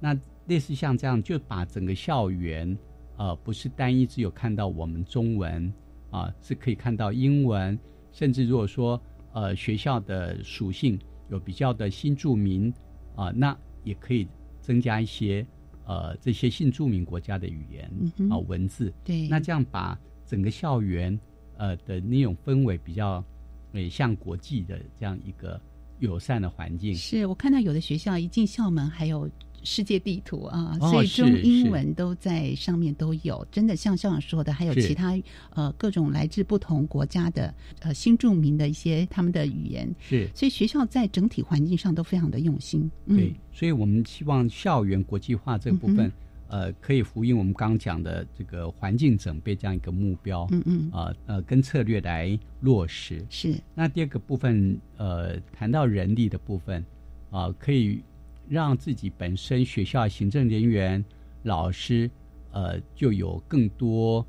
[0.00, 2.76] 那类似像这样，就把整个校园
[3.16, 5.72] 呃不是单一只有看到我们中文
[6.10, 7.78] 啊，是可以看到英文，
[8.10, 9.00] 甚至如果说
[9.32, 10.98] 呃学校的属性
[11.30, 12.72] 有比较的新住民
[13.14, 14.26] 啊，那也可以
[14.60, 15.46] 增加一些。
[15.90, 17.90] 呃，这些新著名国家的语言
[18.30, 21.18] 啊文字，对，那这样把整个校园
[21.56, 23.24] 呃的那种氛围比较，
[23.72, 25.58] 诶，像国际的这样一个
[25.98, 26.94] 友善的环境。
[26.94, 29.26] 是我看到有的学校一进校门还有。
[29.62, 33.46] 世界地图啊，所以中英文都在上面都有。
[33.50, 35.18] 真的像校长说的，还有其他
[35.50, 39.92] 呃各种来自不同国家的呃新著名的一些他们的语言。
[40.00, 42.90] 是，所以学校在整体环境上都非常的用心。
[43.08, 46.10] 对，所以我们希望校园国际化这部分，
[46.48, 50.46] 呃，可以呼应我们刚刚讲的这个环境整备这样一个目标。
[50.50, 50.90] 嗯嗯。
[50.92, 53.24] 啊呃，跟策略来落实。
[53.28, 53.54] 是。
[53.74, 56.84] 那第二个部分，呃，谈到人力的部分，
[57.30, 58.00] 啊，可以。
[58.48, 61.04] 让自己本身学校行政人员、
[61.42, 62.10] 老师，
[62.50, 64.26] 呃，就有更多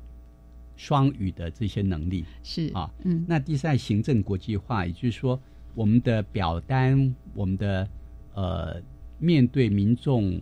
[0.76, 2.24] 双语的这些能力。
[2.42, 3.24] 是啊，嗯。
[3.26, 5.40] 那第三，行政国际化，也就是说，
[5.74, 7.88] 我们的表单，我们的
[8.34, 8.82] 呃，
[9.18, 10.40] 面对民众，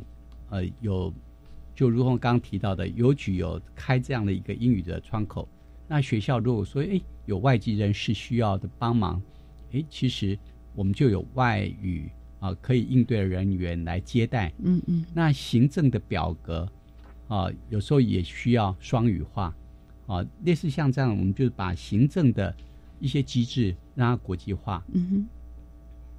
[0.51, 1.13] 呃，有
[1.75, 5.49] 就如同刚刚提到的，邮局有开这样的一个英语的窗口。
[5.87, 9.23] 那学校如果说，哎，有外籍人士需要的帮忙，
[9.73, 10.39] 哎，其实
[10.75, 12.11] 我们就有外语。
[12.41, 14.53] 啊，可以应对的人员来接待。
[14.63, 15.05] 嗯嗯。
[15.13, 16.69] 那行政的表格，
[17.27, 19.55] 啊，有时候也需要双语化。
[20.07, 22.55] 啊，类似像这样，我们就是把行政的
[22.99, 24.83] 一些机制让它国际化。
[24.93, 25.27] 嗯哼。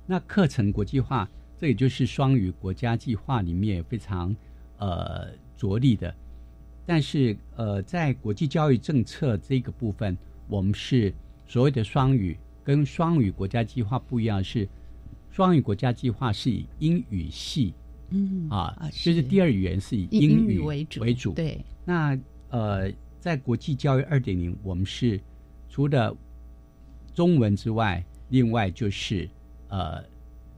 [0.06, 1.28] 那课程国际化，
[1.58, 4.36] 这也就是双语国家计划里面非常
[4.78, 6.14] 呃着力的。
[6.86, 11.14] 但是呃，在国际教育政策这个部分，我们是
[11.48, 14.68] 所谓的双语，跟双语国家计划不一样是。
[15.32, 17.74] 双语国家计划是以英语系，
[18.10, 21.34] 嗯啊，就是第二语言是以英语为主为主。
[21.34, 25.22] 对，那呃，在国际教育二点零，我们是
[25.70, 26.16] 除了
[27.14, 29.30] 中文之外，另外就是
[29.70, 30.04] 呃，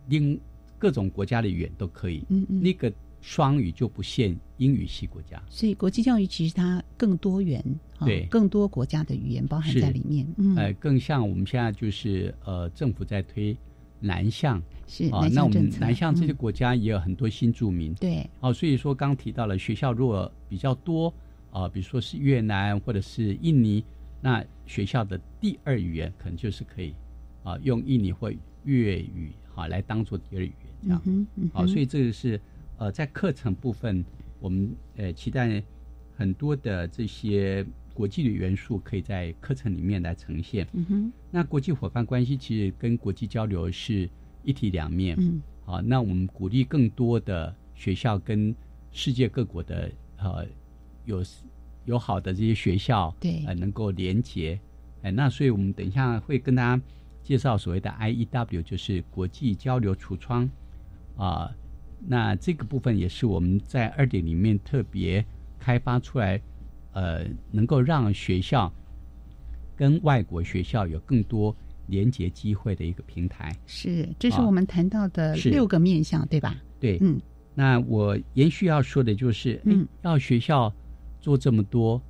[0.07, 0.39] 另
[0.79, 2.23] 各种国家的语言都可以。
[2.29, 5.41] 嗯嗯，那个双语就不限英语系国家。
[5.49, 7.63] 所以国际教育其实它更多元，
[8.05, 10.25] 对，更多国家的语言包含在里面。
[10.37, 13.55] 嗯，呃，更像我们现在就是呃，政府在推。
[14.01, 21.13] 南向是啊，那我们南向这些国家也有很多新住民，对，哦，所以说刚提到了学校如果比较多
[21.51, 23.83] 啊，比如说是越南或者是印尼，
[24.19, 26.93] 那学校的第二语言可能就是可以
[27.43, 28.29] 啊用印尼或
[28.65, 32.41] 粤语好来当做第二语言这样，好，所以这个是
[32.77, 34.03] 呃在课程部分，
[34.39, 35.63] 我们呃期待
[36.17, 37.65] 很多的这些。
[38.01, 40.67] 国际的元素可以在课程里面来呈现。
[40.73, 44.09] 嗯哼，那国际伙伴关系其实跟国际交流是
[44.43, 45.15] 一体两面。
[45.19, 48.55] 嗯，好，那我们鼓励更多的学校跟
[48.91, 50.47] 世界各国的呃
[51.05, 51.23] 有
[51.85, 54.59] 有好的这些学校对呃能够连接。
[55.03, 56.83] 哎，那所以我们等一下会跟大家
[57.21, 60.49] 介绍所谓的 IEW，就是国际交流橱窗
[61.15, 61.53] 啊。
[62.07, 65.23] 那这个部分也是我们在二点里面特别
[65.59, 66.41] 开发出来。
[66.93, 68.71] 呃，能够让学校
[69.75, 71.55] 跟外国学校有更多
[71.87, 76.55] 连接机会的一个平台，是，这是我们谈到的六个面向，对吧？
[76.79, 77.19] 对，嗯，
[77.55, 80.73] 那我延续要说的就是，嗯，要学校
[81.19, 82.01] 做这么多，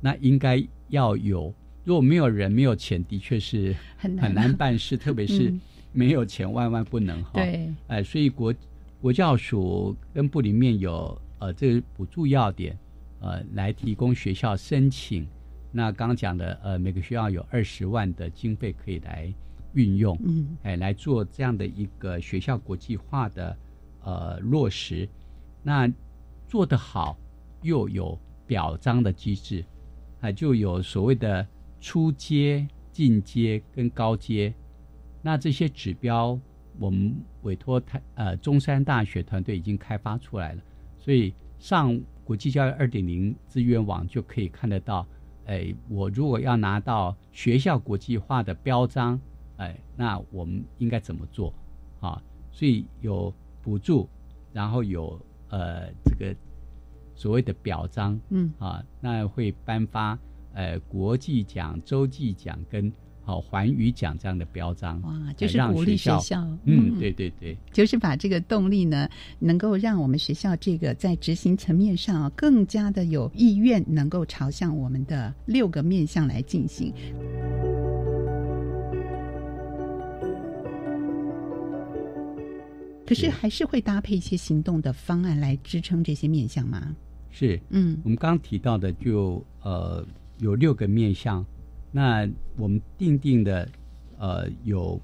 [0.00, 1.52] 那应该要有，
[1.84, 5.52] 如果没有人、没有钱，的确是很很难办事， 特别是
[5.92, 7.30] 没有钱，万万不能哈。
[7.34, 8.54] 对，哎，所以国
[9.00, 12.76] 国教署跟部里面有呃这个补助要点。
[13.24, 15.26] 呃，来提供学校申请。
[15.72, 19.32] 那刚刚讲的，呃，每个学校有二十万的经费可以来
[19.72, 23.56] 运用，嗯，哎，来做这样的一个学校国际化的
[24.02, 25.08] 呃落实。
[25.62, 25.90] 那
[26.46, 27.16] 做得好，
[27.62, 29.64] 又有表彰的机制，
[30.20, 31.46] 啊，就有所谓的
[31.80, 34.52] 初阶、进阶跟高阶。
[35.22, 36.38] 那这些指标，
[36.78, 40.62] 我们委托台呃中山大学团队已经开发出来了，
[40.98, 41.98] 所以上。
[42.24, 45.06] 国际教育二点零资源网就可以看得到，
[45.44, 49.20] 哎，我如果要拿到学校国际化的标章，
[49.58, 51.52] 哎，那我们应该怎么做？
[52.00, 53.32] 啊，所以有
[53.62, 54.08] 补助，
[54.52, 56.34] 然后有呃这个
[57.14, 60.18] 所谓的表彰，嗯，啊，那会颁发
[60.54, 62.92] 呃国际奖、洲际奖跟
[63.24, 69.08] 好环宇奖这样的标章，哇，就是鼓励学学校，嗯，对对对，就是把这个动力呢，
[69.38, 76.92] 能够让我们学校这个在执行层面上更加的有意愿，能够朝向我们的六个面向来进行。
[83.06, 86.94] 可是还是会搭配一些行动的方案来支撑这些面向吗？
[87.30, 90.06] 是，嗯，我们刚刚提到的就呃
[90.38, 91.44] 有六个面向，
[91.96, 93.68] 那我们定定的
[94.18, 95.00] 呃有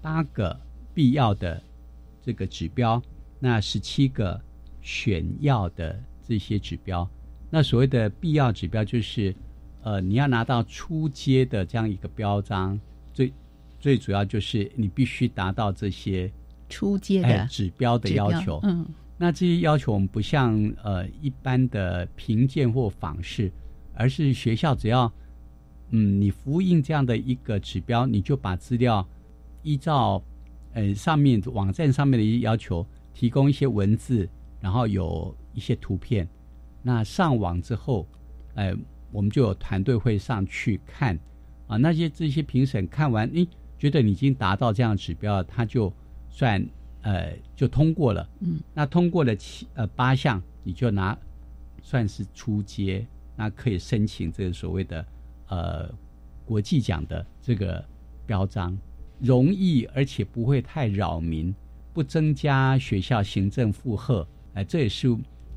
[0.00, 0.56] 八个
[0.94, 1.60] 必要的
[2.22, 3.02] 这个指标，
[3.40, 4.40] 那十七个
[4.80, 7.08] 选要的这些指标。
[7.50, 9.34] 那所谓的必要指标，就是
[9.82, 12.78] 呃你要拿到初阶的这样一个标章，
[13.12, 13.32] 最
[13.80, 16.30] 最主要就是你必须达到这些
[16.68, 18.60] 初阶的、哎、指标的要求。
[18.62, 18.86] 嗯。
[19.20, 23.50] 那这些要求我们不像呃一般的评鉴或访视，
[23.92, 25.12] 而是学校只要
[25.90, 29.06] 嗯你复印这样的一个指标，你就把资料
[29.62, 30.22] 依照
[30.72, 34.28] 呃上面网站上面的一些要求，提供一些文字，
[34.60, 36.28] 然后有一些图片。
[36.82, 38.06] 那上网之后，
[38.54, 38.74] 呃，
[39.10, 41.18] 我们就有团队会上去看
[41.66, 43.46] 啊，那些这些评审看完，诶，
[43.78, 45.92] 觉得你已经达到这样的指标，他就
[46.28, 46.66] 算。
[47.00, 48.28] 呃，就通过了。
[48.40, 51.16] 嗯，那通过了七呃八项，你就拿
[51.80, 55.06] 算是出街，那可以申请这个所谓的
[55.48, 55.92] 呃
[56.44, 57.84] 国际奖的这个
[58.26, 58.76] 标章，
[59.20, 61.54] 容易而且不会太扰民，
[61.92, 64.26] 不增加学校行政负荷。
[64.54, 65.14] 哎、呃，这也是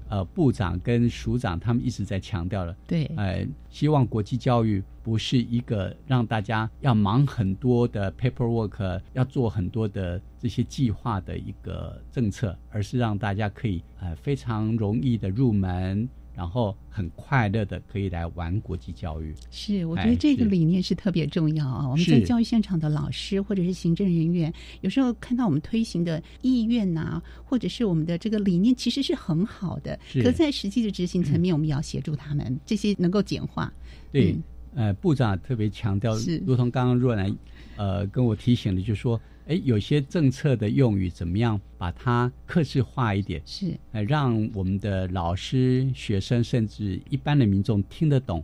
[0.09, 2.75] 呃部长跟署长他们一直在强调的。
[2.85, 19.33] 对，呃，希望国际教育不是一个让大家要忙很多的 paperwork，要做很多的这些计划的一个政策，而是让大家可以呃非常容易的入门，然后很快乐的可以来玩国际教育。
[19.49, 21.89] 是，我觉得这个理念是特别重要啊！
[21.89, 29.99] 我们在教育现场的老师或者是行政人员，有时候看到我们推行的意愿呐、啊，或者是我们的这个理念，其实是很好的。
[30.21, 33.71] 可在实际的执行层面，我们也要协助他们，这些能够简化。
[34.11, 34.31] 对。
[34.33, 36.15] 嗯呃，部长特别强调，
[36.45, 37.29] 如同刚刚若兰
[37.75, 48.43] 呃跟我提醒的，就是说，哎，有些政策的用语怎么样把它克制化一点，是呃，让我们的老师、学生甚至一般的民众听得懂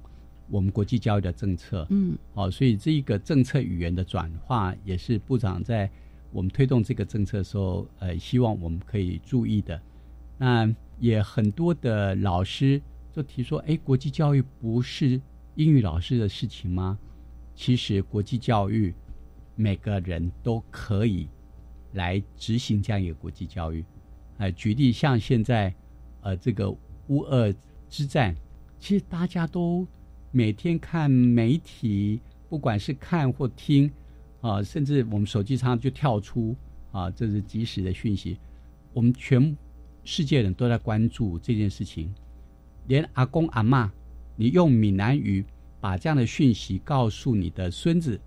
[0.49, 1.85] 我们国际教育的政策。
[1.89, 5.89] 嗯，哦，所以这一个政策语言的转化，也是部长在
[6.31, 9.79] 我们推动这个政策的时候，呃，希望我们可以注意的。
[10.37, 12.81] 那也很多的老师
[13.13, 15.21] 就提说，哎，国际教育不是。
[15.55, 16.99] 英语老师的事情吗？
[17.55, 18.93] 其实国际教育
[19.57, 21.27] 每个人都可以
[21.91, 23.83] 来执行这样一个国际教育。
[24.37, 25.73] 呃，举例像现在
[26.21, 26.69] 呃这个
[27.07, 27.53] 乌俄
[27.89, 28.33] 之战，
[28.79, 29.85] 其实大家都
[30.31, 33.91] 每天看媒体，不管是看或听
[34.41, 36.55] 啊、甚至我们手机上就跳出
[36.91, 38.37] 啊，这是即时的讯息。
[38.93, 39.57] 我们全
[40.03, 42.13] 世界人都在关注这件事情，
[42.85, 43.89] 连阿公阿嬷。
[44.35, 45.43] 你用闽南语
[45.79, 48.21] 把这样的讯息告诉你的孙子，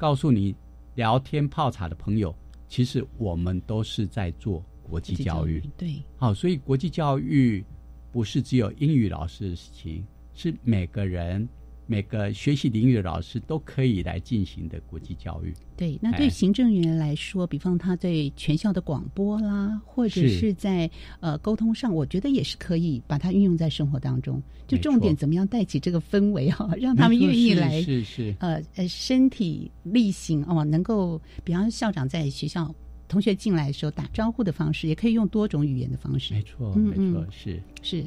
[0.00, 0.56] 告诉你
[0.94, 2.34] 聊天泡茶的朋友，
[2.68, 5.62] 其实我们都是在做国际教育。
[5.76, 7.62] 对，好，所以国际教育
[8.10, 11.46] 不是只有英语老师的事情，是每个人、
[11.90, 15.52] 每个学习领域的老师都可以来进行的国际教育。
[15.76, 20.88] 对，那对行政人员来说，比方他对全校的广播啦，或者是在
[21.18, 24.40] 呃沟通上，我觉得也是可以把它运用在生活当中。
[24.68, 32.72] 就重点怎么样带起这个氛围哈、哦， 让他们愿意来是是呃呃身体力行哦，能够比方校长在学校
[33.08, 36.34] 同学进来的时候打招呼的方式，也可以用多种语言的方式。
[36.34, 38.04] 没错，嗯、没错，是是。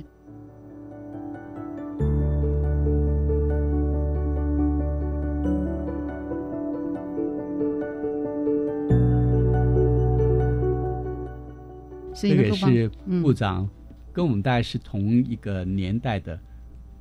[12.30, 12.90] 这个是
[13.22, 13.70] 部长
[14.14, 16.40] 跟我们大概是同一个年代的，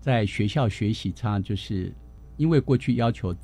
[0.01, 1.93] 在学校学习，常常就是
[2.37, 3.35] 因为过去要求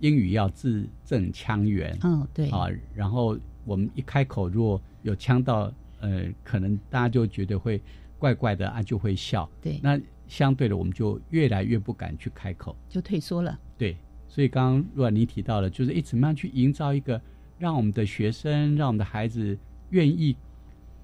[0.00, 7.80] 英语要字正腔圆，嗯，对啊，然后我们一开口如果有呛到，呃，可能大家就觉得会
[8.18, 9.48] 怪怪的啊，就会笑。
[9.60, 13.56] 对，那相对的，我们就越来越不敢去开口，就退缩了。
[13.78, 13.96] 对，
[14.26, 17.20] 所以刚刚若你提到了，就是诶，怎么样去营造一个
[17.58, 19.56] 让我们的学生、让我们的孩子
[19.90, 20.34] 愿意。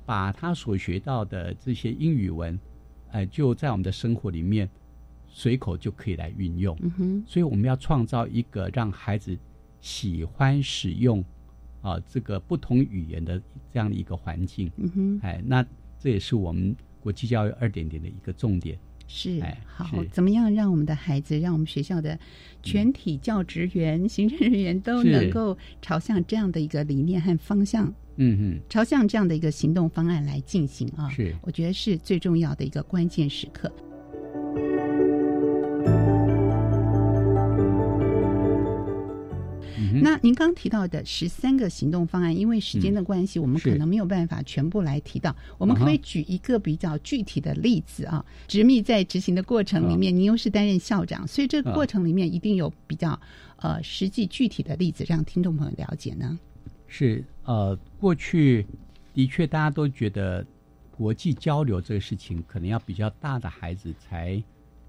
[0.09, 2.59] 把他所学到的这些英语文，
[3.13, 4.67] 呃，就在我们的生活里面
[5.27, 6.75] 随口就可以来运用。
[6.81, 9.37] 嗯哼，所以我们要创造一个让孩子
[9.83, 11.23] 喜欢使用
[11.83, 13.39] 啊这个不同语言的
[13.71, 14.73] 这样的一个环境。
[14.79, 15.63] 嗯哼，哎，那
[15.99, 18.79] 这也是我们国际教育二点零的一个重点。
[19.11, 22.19] 是哎好，怎么样让我们的孩子，让我们学校的
[22.63, 31.09] 全体教职员、行政人员都能够朝向这样的一个理念和方向，嗯嗯，朝向这样的一个行动方案来进行啊？
[31.09, 33.73] 是我觉得是最重要的一个关键时刻。
[39.81, 45.35] 嗯那您刚提到的十三个行动方案，因为时间的关系，我们可能没有办法全部来提到。
[45.57, 48.25] 我们可不可以举一个比较具体的例子啊？
[48.47, 53.19] 执秘在执行的过程里面，您又是担任校长，所以这个啊过程里面一定有比较
[53.57, 56.39] 呃实际具体的例子，让听众朋友了解呢。
[56.89, 58.67] 是呃，过去
[59.15, 60.45] 的确大家都觉得
[60.91, 64.43] 国际交流这个事情，可能要比较大的孩子才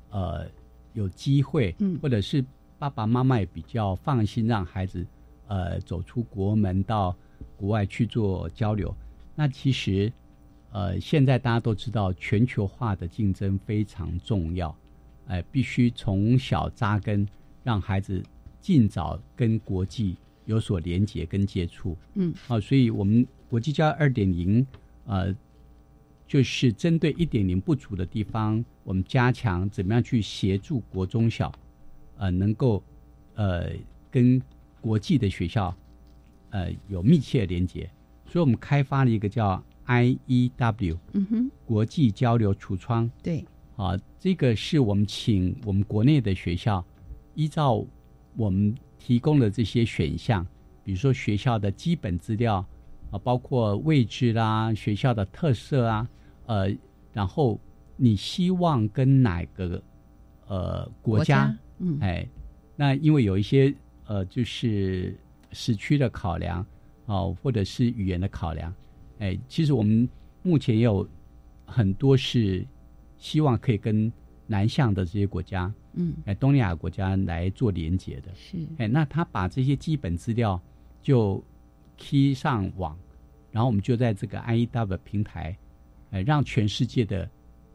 [0.10, 0.48] 呃
[0.94, 2.44] 有机会，嗯或者是
[2.80, 5.06] 爸爸妈妈也比较放心让孩子
[5.48, 7.16] 呃走出国门到
[7.58, 8.96] 国外去做交流。
[9.36, 10.12] 那其实
[10.72, 14.76] 呃现在大家都知道，全球化的竞争非常重要，
[15.28, 17.28] 哎、必须从小扎根，
[17.64, 18.24] 让孩子
[18.60, 20.18] 尽早跟国际
[20.50, 21.96] 有所连接跟接触。
[22.16, 24.66] 嗯，好、所以我们国际教育二点零，
[25.06, 25.34] 呃，
[26.28, 31.54] 就是针对一点零不足的地方，我们加强怎么样去协助国中小，
[32.18, 32.84] 呃，能够
[33.36, 33.70] 呃
[34.10, 34.42] 跟
[34.82, 35.76] 国际的学校
[36.50, 37.88] 呃有密切的连接。
[38.26, 43.10] 所以我们开发了一个叫 IEW，嗯哼，国际交流橱窗。
[43.22, 43.46] 对，
[43.76, 46.84] 啊，这个是我们请我们国内的学校，
[47.36, 47.86] 依照
[48.36, 50.46] 我们提供的这些选项，
[50.84, 52.64] 比如说学校的基本资料
[53.10, 56.08] 啊，包括位置啦、学校的特色啊，
[56.46, 56.72] 呃，
[57.12, 57.60] 然后
[57.96, 59.82] 你希望跟哪个
[60.48, 61.98] 呃国家嗯。
[62.02, 62.28] 哎，
[62.76, 63.74] 那因为有一些
[64.06, 65.18] 呃，就是
[65.52, 66.64] 时区的考量
[67.06, 68.72] 哦、或者是语言的考量，
[69.18, 70.08] 哎，其实我们
[70.44, 71.08] 目前也有
[71.66, 72.64] 很多是
[73.18, 74.14] 希望可以跟
[74.46, 78.32] 南向的这些国家，嗯，哎，东南亚国家来做连接的。
[78.34, 80.60] 是，哎，那他把这些基本资料
[81.02, 81.44] 就
[81.98, 82.98] key 上网，
[83.52, 85.58] 然后我们就在这个 IEW 平台，
[86.12, 87.30] 哎，让全世界的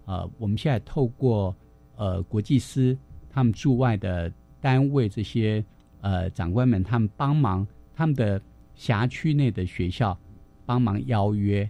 [0.07, 1.55] 呃，我们现在透过
[1.97, 2.97] 呃国际司
[3.29, 5.63] 他们驻外的单位这些
[6.01, 8.41] 呃长官们，他们帮忙他们的
[8.75, 10.19] 辖区内的学校
[10.65, 11.69] 帮忙邀约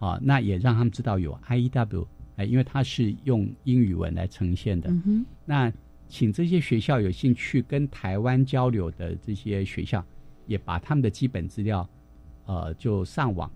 [0.00, 2.06] 啊，那也让他们知道有 IEW，
[2.36, 4.90] 哎，因为它是用英语文来呈现的。
[5.44, 5.72] 那
[6.08, 10.04] 请这些学校有兴趣跟台湾交流的这些学校，
[10.46, 11.88] 也把他们的基本资料，
[12.44, 13.50] 呃，就上网，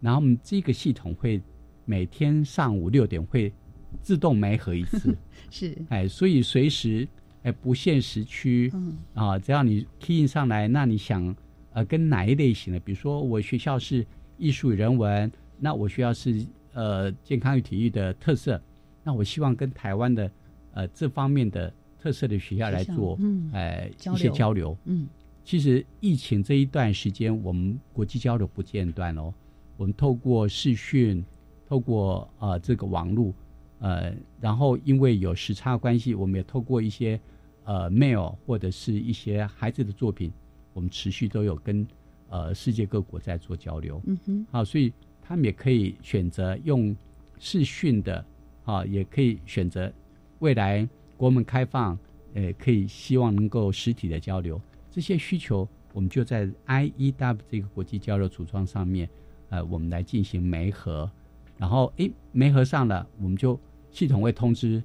[0.00, 1.42] 然后我们这个系统会
[1.84, 3.52] 每天上午六点会
[4.00, 5.16] 自动媒合一次，
[5.50, 7.08] 是，哎，所以随时
[7.42, 8.96] 哎不限时区，嗯。
[9.14, 11.34] 啊，只要你 key in 上来，那你想
[11.72, 14.06] 呃跟哪一类型的，比如说我学校是
[14.36, 16.46] 艺术与人文，那我学校是
[16.78, 18.60] 呃健康与体育的特色，
[19.02, 20.30] 那我希望跟台湾的
[20.72, 25.08] 呃这方面的特色的学校来做，嗯呃一些交流，嗯，
[25.44, 29.34] 其实疫情这一段时间，我们国际交流不间断哦。
[29.76, 31.24] 我们透过视讯，
[31.68, 33.34] 透过呃这个网络，
[33.80, 37.18] 呃，然后因为有时差关系，我们也透过一些
[37.64, 40.32] 呃 mail 或者是一些孩子的作品，
[40.74, 41.86] 我们持续都有跟
[42.28, 44.00] 呃世界各国在做交流。
[44.06, 44.92] 嗯哼，好，所以
[45.28, 46.96] 他们也可以选择用
[47.38, 48.24] 视讯的，
[48.64, 49.92] 啊，也可以选择
[50.38, 51.98] 未来国门开放，
[52.32, 54.58] 呃，可以希望能够实体的交流，
[54.90, 59.06] 这些需求我们就在 IEW 这个国际交流橱窗上面，
[59.50, 61.10] 呃，我们来进行媒合，
[61.58, 63.60] 然后诶，媒合上了，我们就
[63.90, 64.82] 系统会通知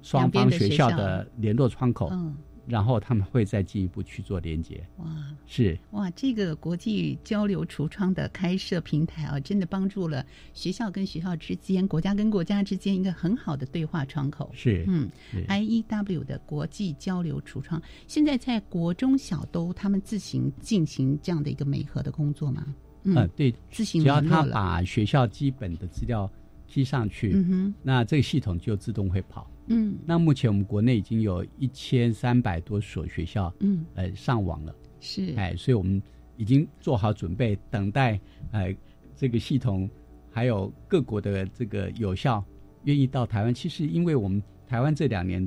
[0.00, 0.88] 双方学校。
[0.88, 2.34] 校的联络窗口，嗯，
[2.66, 4.84] 然后他们会再进一步去做连接。
[4.98, 5.06] 哇。
[5.46, 14.50] 是，哇，这个国际交流橱窗的开设平台啊，真的帮助了学校跟学校之间、国家跟国家之间一个很好的对话窗口。
[14.54, 15.10] 是嗯
[15.48, 22.74] ，IEW 的国际交流橱窗，现在在国中小都他们自行进行这样的一个媒合的工作吗？
[23.04, 26.30] 嗯，呃，对，自行只要他把学校基本的资料
[26.72, 27.74] 踢上去，嗯哼。
[27.82, 29.50] 那这个系统就自动会跑。
[29.66, 29.94] 嗯。
[30.06, 36.02] 那目前我们国内已经有一千三百多所学校，嗯，呃，上网了，是，哎，所以我们
[36.38, 38.18] 已经做好准备，等待，
[38.52, 38.74] 呃，
[39.14, 39.88] 这个系统
[40.30, 42.42] 还有各国的这个有效
[42.84, 43.52] 愿意到台湾。
[43.52, 45.46] 其实，因为我们台湾这两年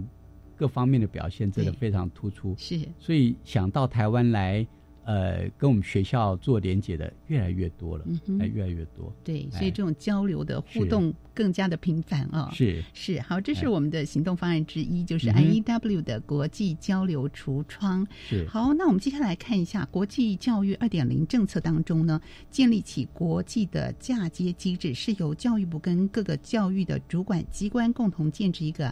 [0.56, 4.66] 各方面的表现真的非常突出，是，所以想到台湾来，
[5.06, 8.40] 呃，跟我们学校做连接的越来越多了，嗯哼。
[8.40, 9.14] 哎，越来越多。
[9.24, 12.50] 对，哎所以这种交流的互动更加的频繁啊。
[12.52, 12.84] 是。
[12.94, 15.64] 是，好，这是我们的行动方案之一，就是嗯哼。
[15.64, 18.06] IEW 的国际交流橱窗。
[18.28, 18.48] 是。
[18.48, 28.92] 好，那我们接下来看一下国际教育二点零政策当中呢，建立起国际的嫁接机制，是由教育部跟各个教育的主管机关共同建制一个，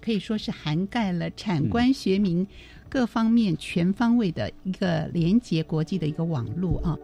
[0.00, 2.46] 可以说是涵盖了产官学民
[2.90, 6.98] 各方面全方位的一个连接国际的一个网络啊。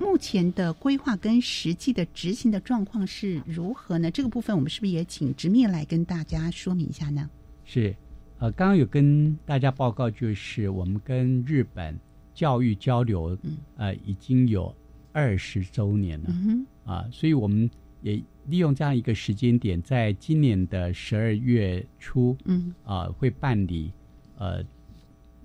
[0.00, 4.10] 目前的规划跟实际的执行的状况是如何呢？
[4.10, 7.28] 这个部分我们是不是也请直面来跟大家说明一下呢？
[7.64, 7.94] 是，
[8.38, 11.96] 呃，刚刚有跟大家报告，就是我们跟日本
[12.34, 13.36] 教育交流，
[13.76, 14.74] 呃，已经有
[15.12, 16.30] 二十周年了。
[16.30, 17.70] 嗯啊，所以我们
[18.00, 23.92] 也利用这样一个时间点，在今年的十二月初，嗯，啊，会办理
[24.36, 24.64] 呃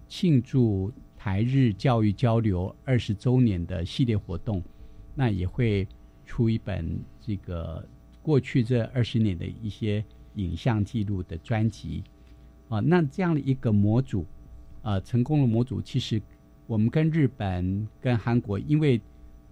[0.08, 4.64] 庆祝台日教育交流二十周年的系列活动，
[5.16, 5.88] 那也会
[6.26, 7.88] 出一本这个
[8.22, 10.04] 过去这二十年的一些
[10.36, 12.04] 影像记录的专辑，
[12.70, 14.26] 啊，那这样的一个模组，
[14.82, 16.22] 呃，成功的模组，其实
[16.68, 19.02] 我们跟日本、跟韩国，因为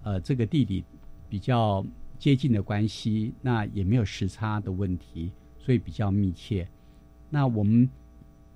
[0.04, 0.84] 呃这个地理
[1.28, 1.86] 比较
[2.22, 6.68] 接近的关系，那也没有时差的问题，所以比较密切。
[7.32, 7.90] 那我们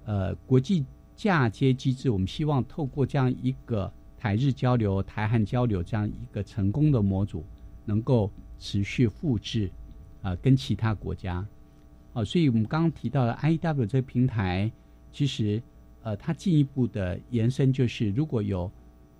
[0.06, 0.86] 呃国际
[1.16, 7.44] 嫁接机制，我们希望透过这样一个台日交流、台韩交流这样一个成功的模组，
[7.86, 9.72] 能够持续复制
[10.22, 11.44] 啊、跟其他国家。
[12.14, 14.72] 啊，所以我们刚刚提到的 IW 这个平台，
[15.12, 15.60] 其实
[16.04, 18.72] 呃它进一步的延伸就是，如果有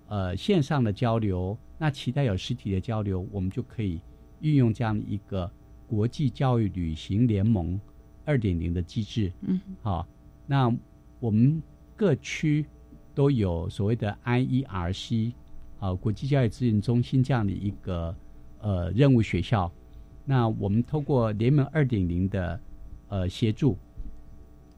[0.06, 4.00] 呃线上的交流，那期待有实体的交流，我们就可以
[4.40, 5.50] 运用这样一个
[5.86, 7.80] 国际教育旅行联盟
[8.24, 9.32] 二点零的机制。
[9.42, 10.06] 嗯，好，
[10.46, 10.74] 那
[11.20, 11.62] 我们
[11.94, 12.66] 各区
[13.14, 15.32] 都有所谓的 IERC
[15.78, 18.14] 啊国际教育资源中心这样的一个
[18.60, 19.70] 呃任务学校。
[20.24, 22.60] 那我们通过联盟二点零的
[23.08, 23.78] 呃协助，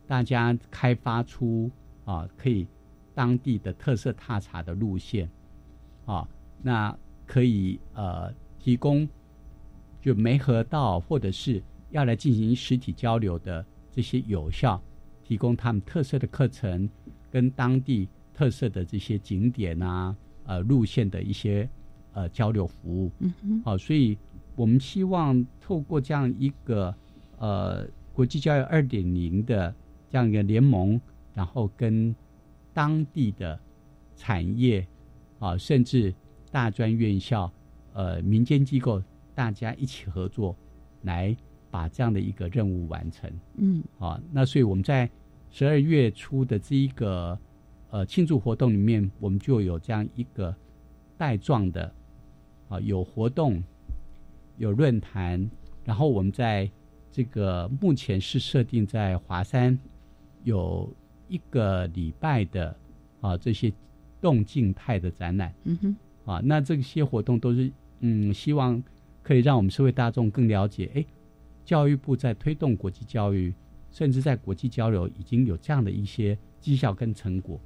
[0.06, 1.70] 大家开发出
[2.04, 2.66] 啊可以
[3.14, 5.28] 当地的特色踏查的路线
[6.04, 6.28] 啊，
[6.62, 6.96] 那
[7.26, 9.09] 可以呃提供
[10.01, 14.80] 就没合到或者是要来进行实体交流的这些有效，
[15.24, 16.88] 提供他们特色的课程
[17.30, 21.68] 跟当地特色的这些景点啊呃路线的一些
[22.12, 23.11] 呃交流服务。
[23.18, 24.16] 嗯哼，好、所以
[24.55, 26.94] 我们希望透过这样一个
[27.38, 29.74] 呃国际教育二点零的
[30.11, 31.01] 这样一个联盟，
[31.34, 32.14] 然后跟
[32.72, 33.59] 当地的
[34.16, 34.86] 产业
[35.38, 36.14] 啊，甚至
[36.51, 37.53] 大专院校、
[37.92, 39.03] 呃民间机构，
[39.39, 40.57] 大家一起合作，
[41.03, 41.36] 来
[41.70, 43.30] 把这样的一个任务完成。
[43.55, 45.09] 嗯，啊，那所以我们在
[45.49, 47.39] 十二月初的这一个
[47.91, 50.53] 呃庆祝活动里面，我们就有这样一个
[51.16, 51.95] 带状的
[52.68, 53.62] 啊，有活动，
[54.57, 55.49] 有论坛，
[55.84, 56.68] 然后我们在
[57.12, 59.78] 这个目前是设定在华山
[60.43, 60.93] 有
[61.28, 62.76] 一个礼拜的
[63.20, 63.72] 啊这些
[64.20, 65.55] 动静态的展览。
[65.62, 67.70] 嗯哼，啊，那这些活动都是
[68.01, 68.82] 嗯，希望
[69.28, 71.04] 可以让我们社会大众更了解，哎，
[71.62, 73.52] 教育部在推动国际教育，
[73.92, 77.60] 甚至在国际交流已经有这样的一些绩效跟成果，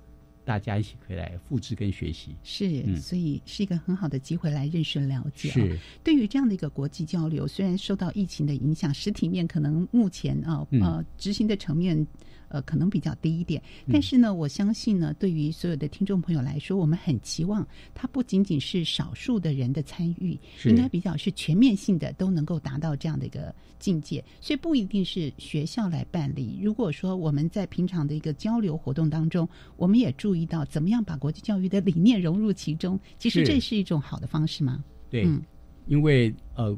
[0.44, 2.34] 大家一起可以来复制跟学习。
[2.42, 5.52] 是，嗯所以是一个很好的机会来认识了解、啊。
[5.52, 12.04] 是，对于这样的一个国际交流，虽然受到疫情的影响，实体面可能目前啊嗯呃执行的层面。
[12.52, 24.22] 呃，可能比较低一点，嗯但是呢，我相信呢，对于所有的听众朋友来说，我们很期望它不仅仅是少数的人的参与，应该比较是全面性的，都能够达到这样的一个境界。
[24.40, 26.58] 所以不一定是学校来办理。
[26.62, 29.48] 如果说我们在平常的一个交流活动当中，
[29.78, 34.84] 我们也注意到怎么样把国际教育的理念融入其中，其实这是一种好的方式吗？
[35.08, 35.42] 对，嗯
[35.86, 36.72] 因为呃，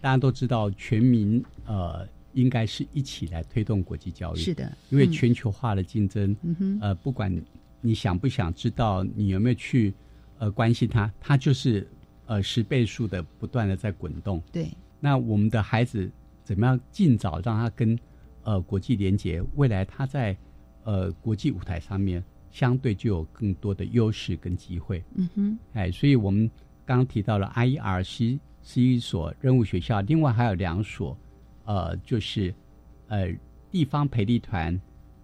[0.00, 4.38] 大家都知道，全民呃应该是一起来推动国际教育。
[4.38, 7.34] 是的因为嗯全球化的竞争，嗯哼呃，不管
[7.80, 9.94] 你想不想知道，你有没有去
[10.38, 11.88] 呃关心它，它就是
[12.26, 14.42] 呃十倍数的不断的在滚动。
[14.52, 14.68] 对，
[15.00, 16.10] 那我们的孩子
[16.44, 17.98] 怎么样尽早让他跟
[18.42, 19.42] 呃国际连接？
[19.56, 20.36] 未来他在
[20.84, 25.04] 呃国际舞台上面相对就有更多的优势跟机会。
[25.14, 26.50] 嗯哼，哎，所以我们
[26.84, 31.16] 刚刚提到了 IERC 是一所任务学校，另外还有两所，
[31.68, 32.54] 呃，就是
[33.08, 33.28] 呃
[33.70, 34.80] 地方培力团，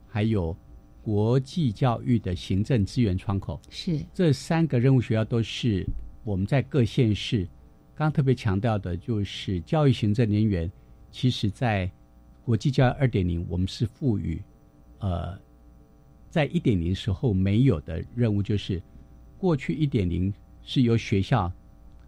[0.06, 0.54] 还有
[1.00, 3.58] 国际教育的行政资源窗口。
[3.70, 5.86] 是这三个任务学校都是
[6.22, 7.44] 我们在各县市，
[7.94, 10.70] 刚刚特别强调的就是教育行政人员，
[11.10, 11.90] 其实在
[12.44, 14.38] 国际教育二点零，我们是赋予
[14.98, 15.38] 呃，
[16.28, 18.82] 在一点零时候没有的任务，就是
[19.38, 20.30] 过去一点零
[20.62, 21.50] 是由学校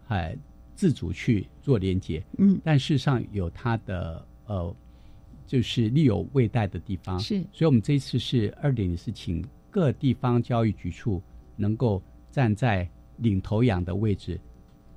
[0.09, 0.37] 哎
[0.77, 4.75] 自主去做连接，嗯，但事实上有它的呃，
[5.47, 11.19] 就是力有未待的地方，是，所以我们这一次是二点零，是请各地方教育局处
[11.55, 11.99] 能够
[12.29, 14.39] 站在领头羊的位置，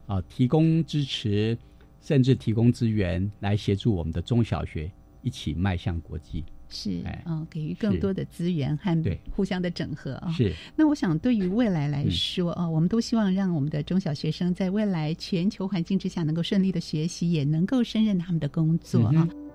[0.05, 1.57] 啊，提供支持，
[2.03, 6.45] 甚至提供资源来协助我们的中小学一起迈向国际。
[6.71, 9.03] 是，哎嗯、给予更多的资源和
[9.35, 10.31] 互相的整合啊。
[10.33, 12.11] 是，那我想对于未来来嗯。
[12.11, 19.29] 说啊、我们都希望让我们的中小学生在未来全球环境之下能够顺利的学习，也能够胜任他们的工作啊。
[19.31, 19.50] 嗯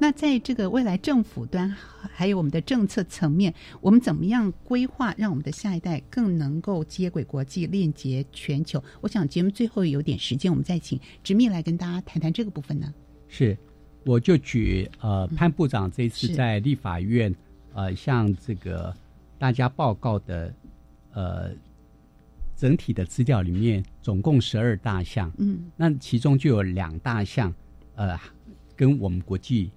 [0.00, 1.68] 那在这个未来政府端，
[2.00, 8.82] 还有我们的政策层面，我们怎么样规划，让我们的下一代更能够接轨国际、链接全球？
[9.00, 12.94] 我想节目最后有点时间，我们再请直密来跟大家谈谈这个部分呢。
[13.26, 13.58] 是，
[14.04, 17.34] 我就举呃潘部长这一次在立法院
[17.74, 18.94] 呃向这个
[19.36, 20.54] 大家报告的
[21.12, 21.50] 呃
[22.56, 27.52] 整体的资料里面，总共十二大项，嗯，那其中就有两大项
[27.96, 28.16] 呃
[28.76, 29.70] 跟我们国际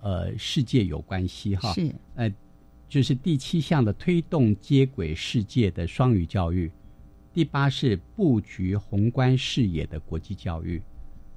[0.00, 1.94] 呃世界有关系哈，是。
[2.14, 2.32] 呃
[2.88, 6.72] 就是第七项的推动接轨世界的双语教育，
[7.34, 10.80] 第八是布局宏观视野的国际教育。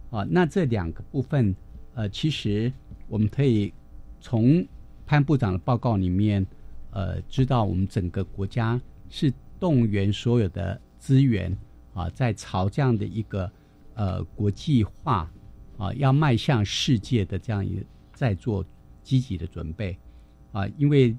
[0.09, 1.53] 啊，那这两个部分，
[1.93, 2.71] 呃，其实
[3.09, 3.73] 我们可以
[4.21, 4.65] 从
[5.05, 6.45] 潘部长的报告里面，
[6.91, 11.53] 呃，知道我们整个国家是动员所有的资源
[11.93, 13.51] 啊，在朝这样的一个
[13.95, 15.29] 呃国际化
[15.77, 17.85] 啊，要迈向世界的这样一个
[18.21, 18.63] 在做
[19.01, 19.97] 积极的准备。
[20.51, 21.15] 啊，因为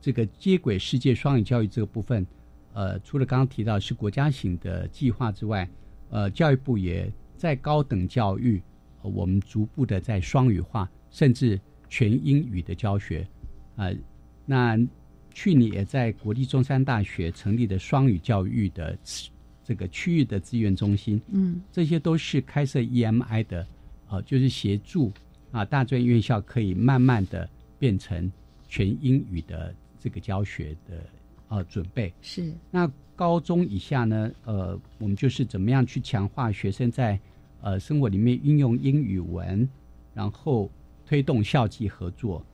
[0.00, 2.26] 这个接轨世界双语教育这个部分，
[2.72, 5.68] 呃，除了刚刚提到是国家型的计划之外，
[6.10, 8.60] 呃，教育部也在高等教育，
[9.02, 13.24] 呃我们逐步的在双语化，甚至全英语的教学，
[13.76, 13.88] 啊、
[14.44, 14.76] 那
[15.32, 18.98] 去年也在国立中山大学成立的双语教育的
[19.62, 23.66] 这个区域的资源中心，嗯，这些都是开设 EMI 的，
[24.08, 25.12] 啊、就是协助
[25.52, 28.30] 啊大专院校可以慢慢的变成
[28.68, 31.02] 全英语的这个教学的
[31.48, 32.12] 啊准备。
[32.22, 37.18] 是那高中以下呢，呃，我们就是怎么样去强化学生在
[37.60, 39.68] 呃生活里面运用英语文，
[40.14, 40.70] 然后
[41.04, 42.44] 推动校际合作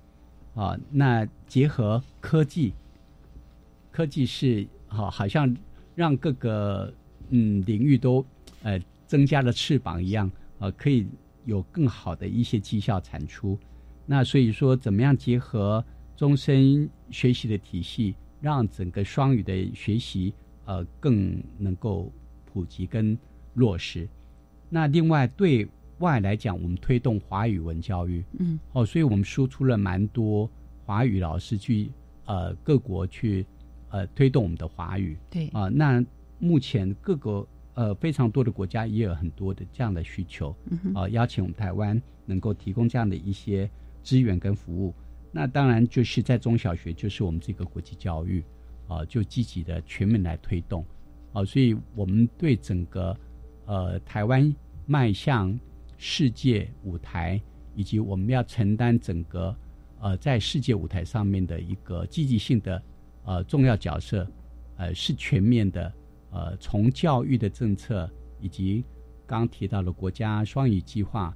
[0.55, 2.73] 啊、那结合科技，
[3.91, 5.53] 科技是好、好像
[5.97, 6.95] 让各个
[7.31, 8.25] 嗯领域都
[8.63, 10.31] 呃增加了翅膀一样，
[10.61, 11.07] 呃，可以
[11.45, 13.59] 有更好的一些绩效产出。
[14.07, 15.85] 那所以说，怎么样结合
[16.17, 20.35] 终身学习的体系，让整个双语的学习
[20.67, 22.13] 呃更能够
[22.45, 23.17] 普及跟
[23.55, 24.09] 落实。
[24.69, 25.67] 那另外对
[25.99, 30.51] 外来讲，我们推动华语文教育，嗯，哦，所以我们输出了蛮多
[30.85, 31.91] 华语老师去
[32.27, 33.47] 呃各国去
[33.91, 35.17] 呃推动我们的华语。
[35.31, 36.05] 对啊、那
[36.39, 40.57] 目前各个呃非常多的国家也有很多的这样的需求，
[40.95, 43.71] 啊、邀请我们台湾能够提供这样的一些
[44.03, 44.95] 资源跟服务。
[45.33, 48.43] 那当然就是在中小学，就是我们这个国际教育
[48.87, 50.85] 啊、就积极的全面来推动
[51.33, 53.17] 啊、所以我们对整个
[53.67, 54.55] 呃台湾
[54.87, 55.59] 迈向
[55.97, 57.41] 世界舞台，
[57.75, 59.57] 以及我们要承担整个
[60.01, 62.83] 呃在世界舞台上面的一个积极性的
[63.25, 64.31] 呃重要角色，
[64.77, 65.93] 呃是全面的，
[66.35, 68.11] 呃从教育的政策
[68.41, 68.85] 以及
[69.27, 71.35] 刚刚提到的国家双语计划，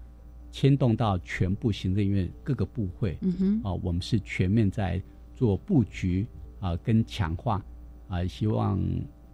[0.50, 3.60] 牵动到全部行政院各个部会，嗯哼。
[3.62, 5.00] 啊、我们是全面在
[5.34, 6.26] 做布局
[6.60, 7.64] 啊、跟强化
[8.08, 8.78] 啊、希望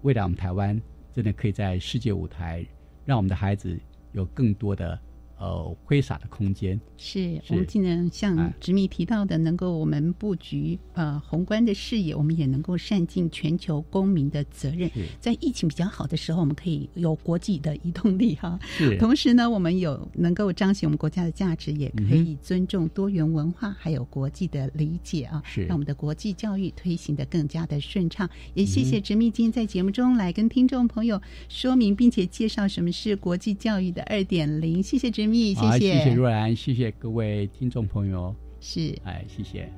[0.02, 0.80] 未来我们台湾
[1.12, 2.64] 真的可以在世界舞台，
[3.04, 3.80] 让我们的孩子
[4.12, 5.00] 有更多的
[5.38, 6.80] 呃挥洒的空间。
[6.96, 14.90] 是是我们既能像哎直密提到的，能够我们布局呃宏观的视野，我们也能够善尽全球公民的责任。
[15.20, 18.58] 在疫情比较好的时候，我们可以有国际的移动力哈。
[18.62, 28.28] 是同时呢，我们有能够彰显我们国家的价值，也可以尊重多元文化，还有国际的理解啊，是让我们的国际教育推行的更加的顺畅。
[28.54, 34.82] 也谢嗯谢直密今天在节目中来跟听众朋友说明，并且介绍什么是国际教育的二点零。
[34.82, 39.68] 谢谢密，好，谢谢谢若兰，谢谢各位听众朋友，是，哎，谢谢。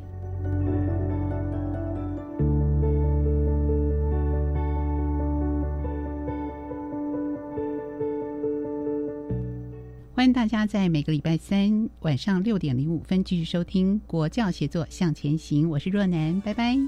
[10.15, 16.79] 欢迎大家在每个礼拜三晚上六点零五分继续收听《国教协作向前行》，我是若楠，拜拜。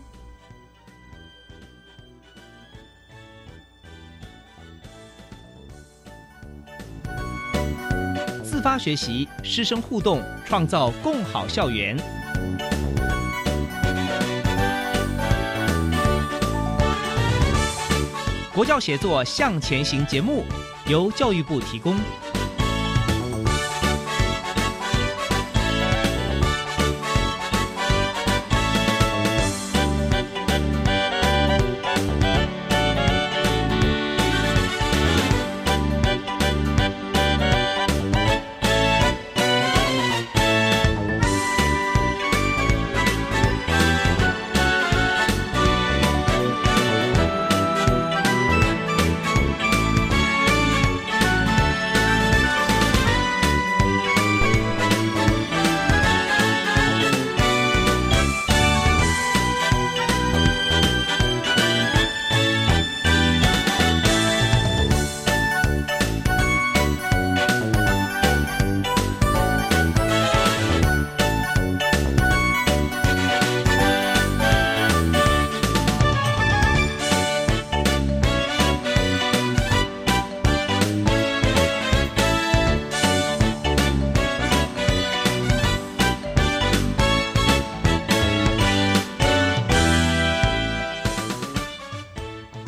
[8.78, 11.96] 学习，师生互动，创造共好校园。
[18.54, 20.44] 国教协作向前行节目
[20.88, 21.96] 由教育部提供。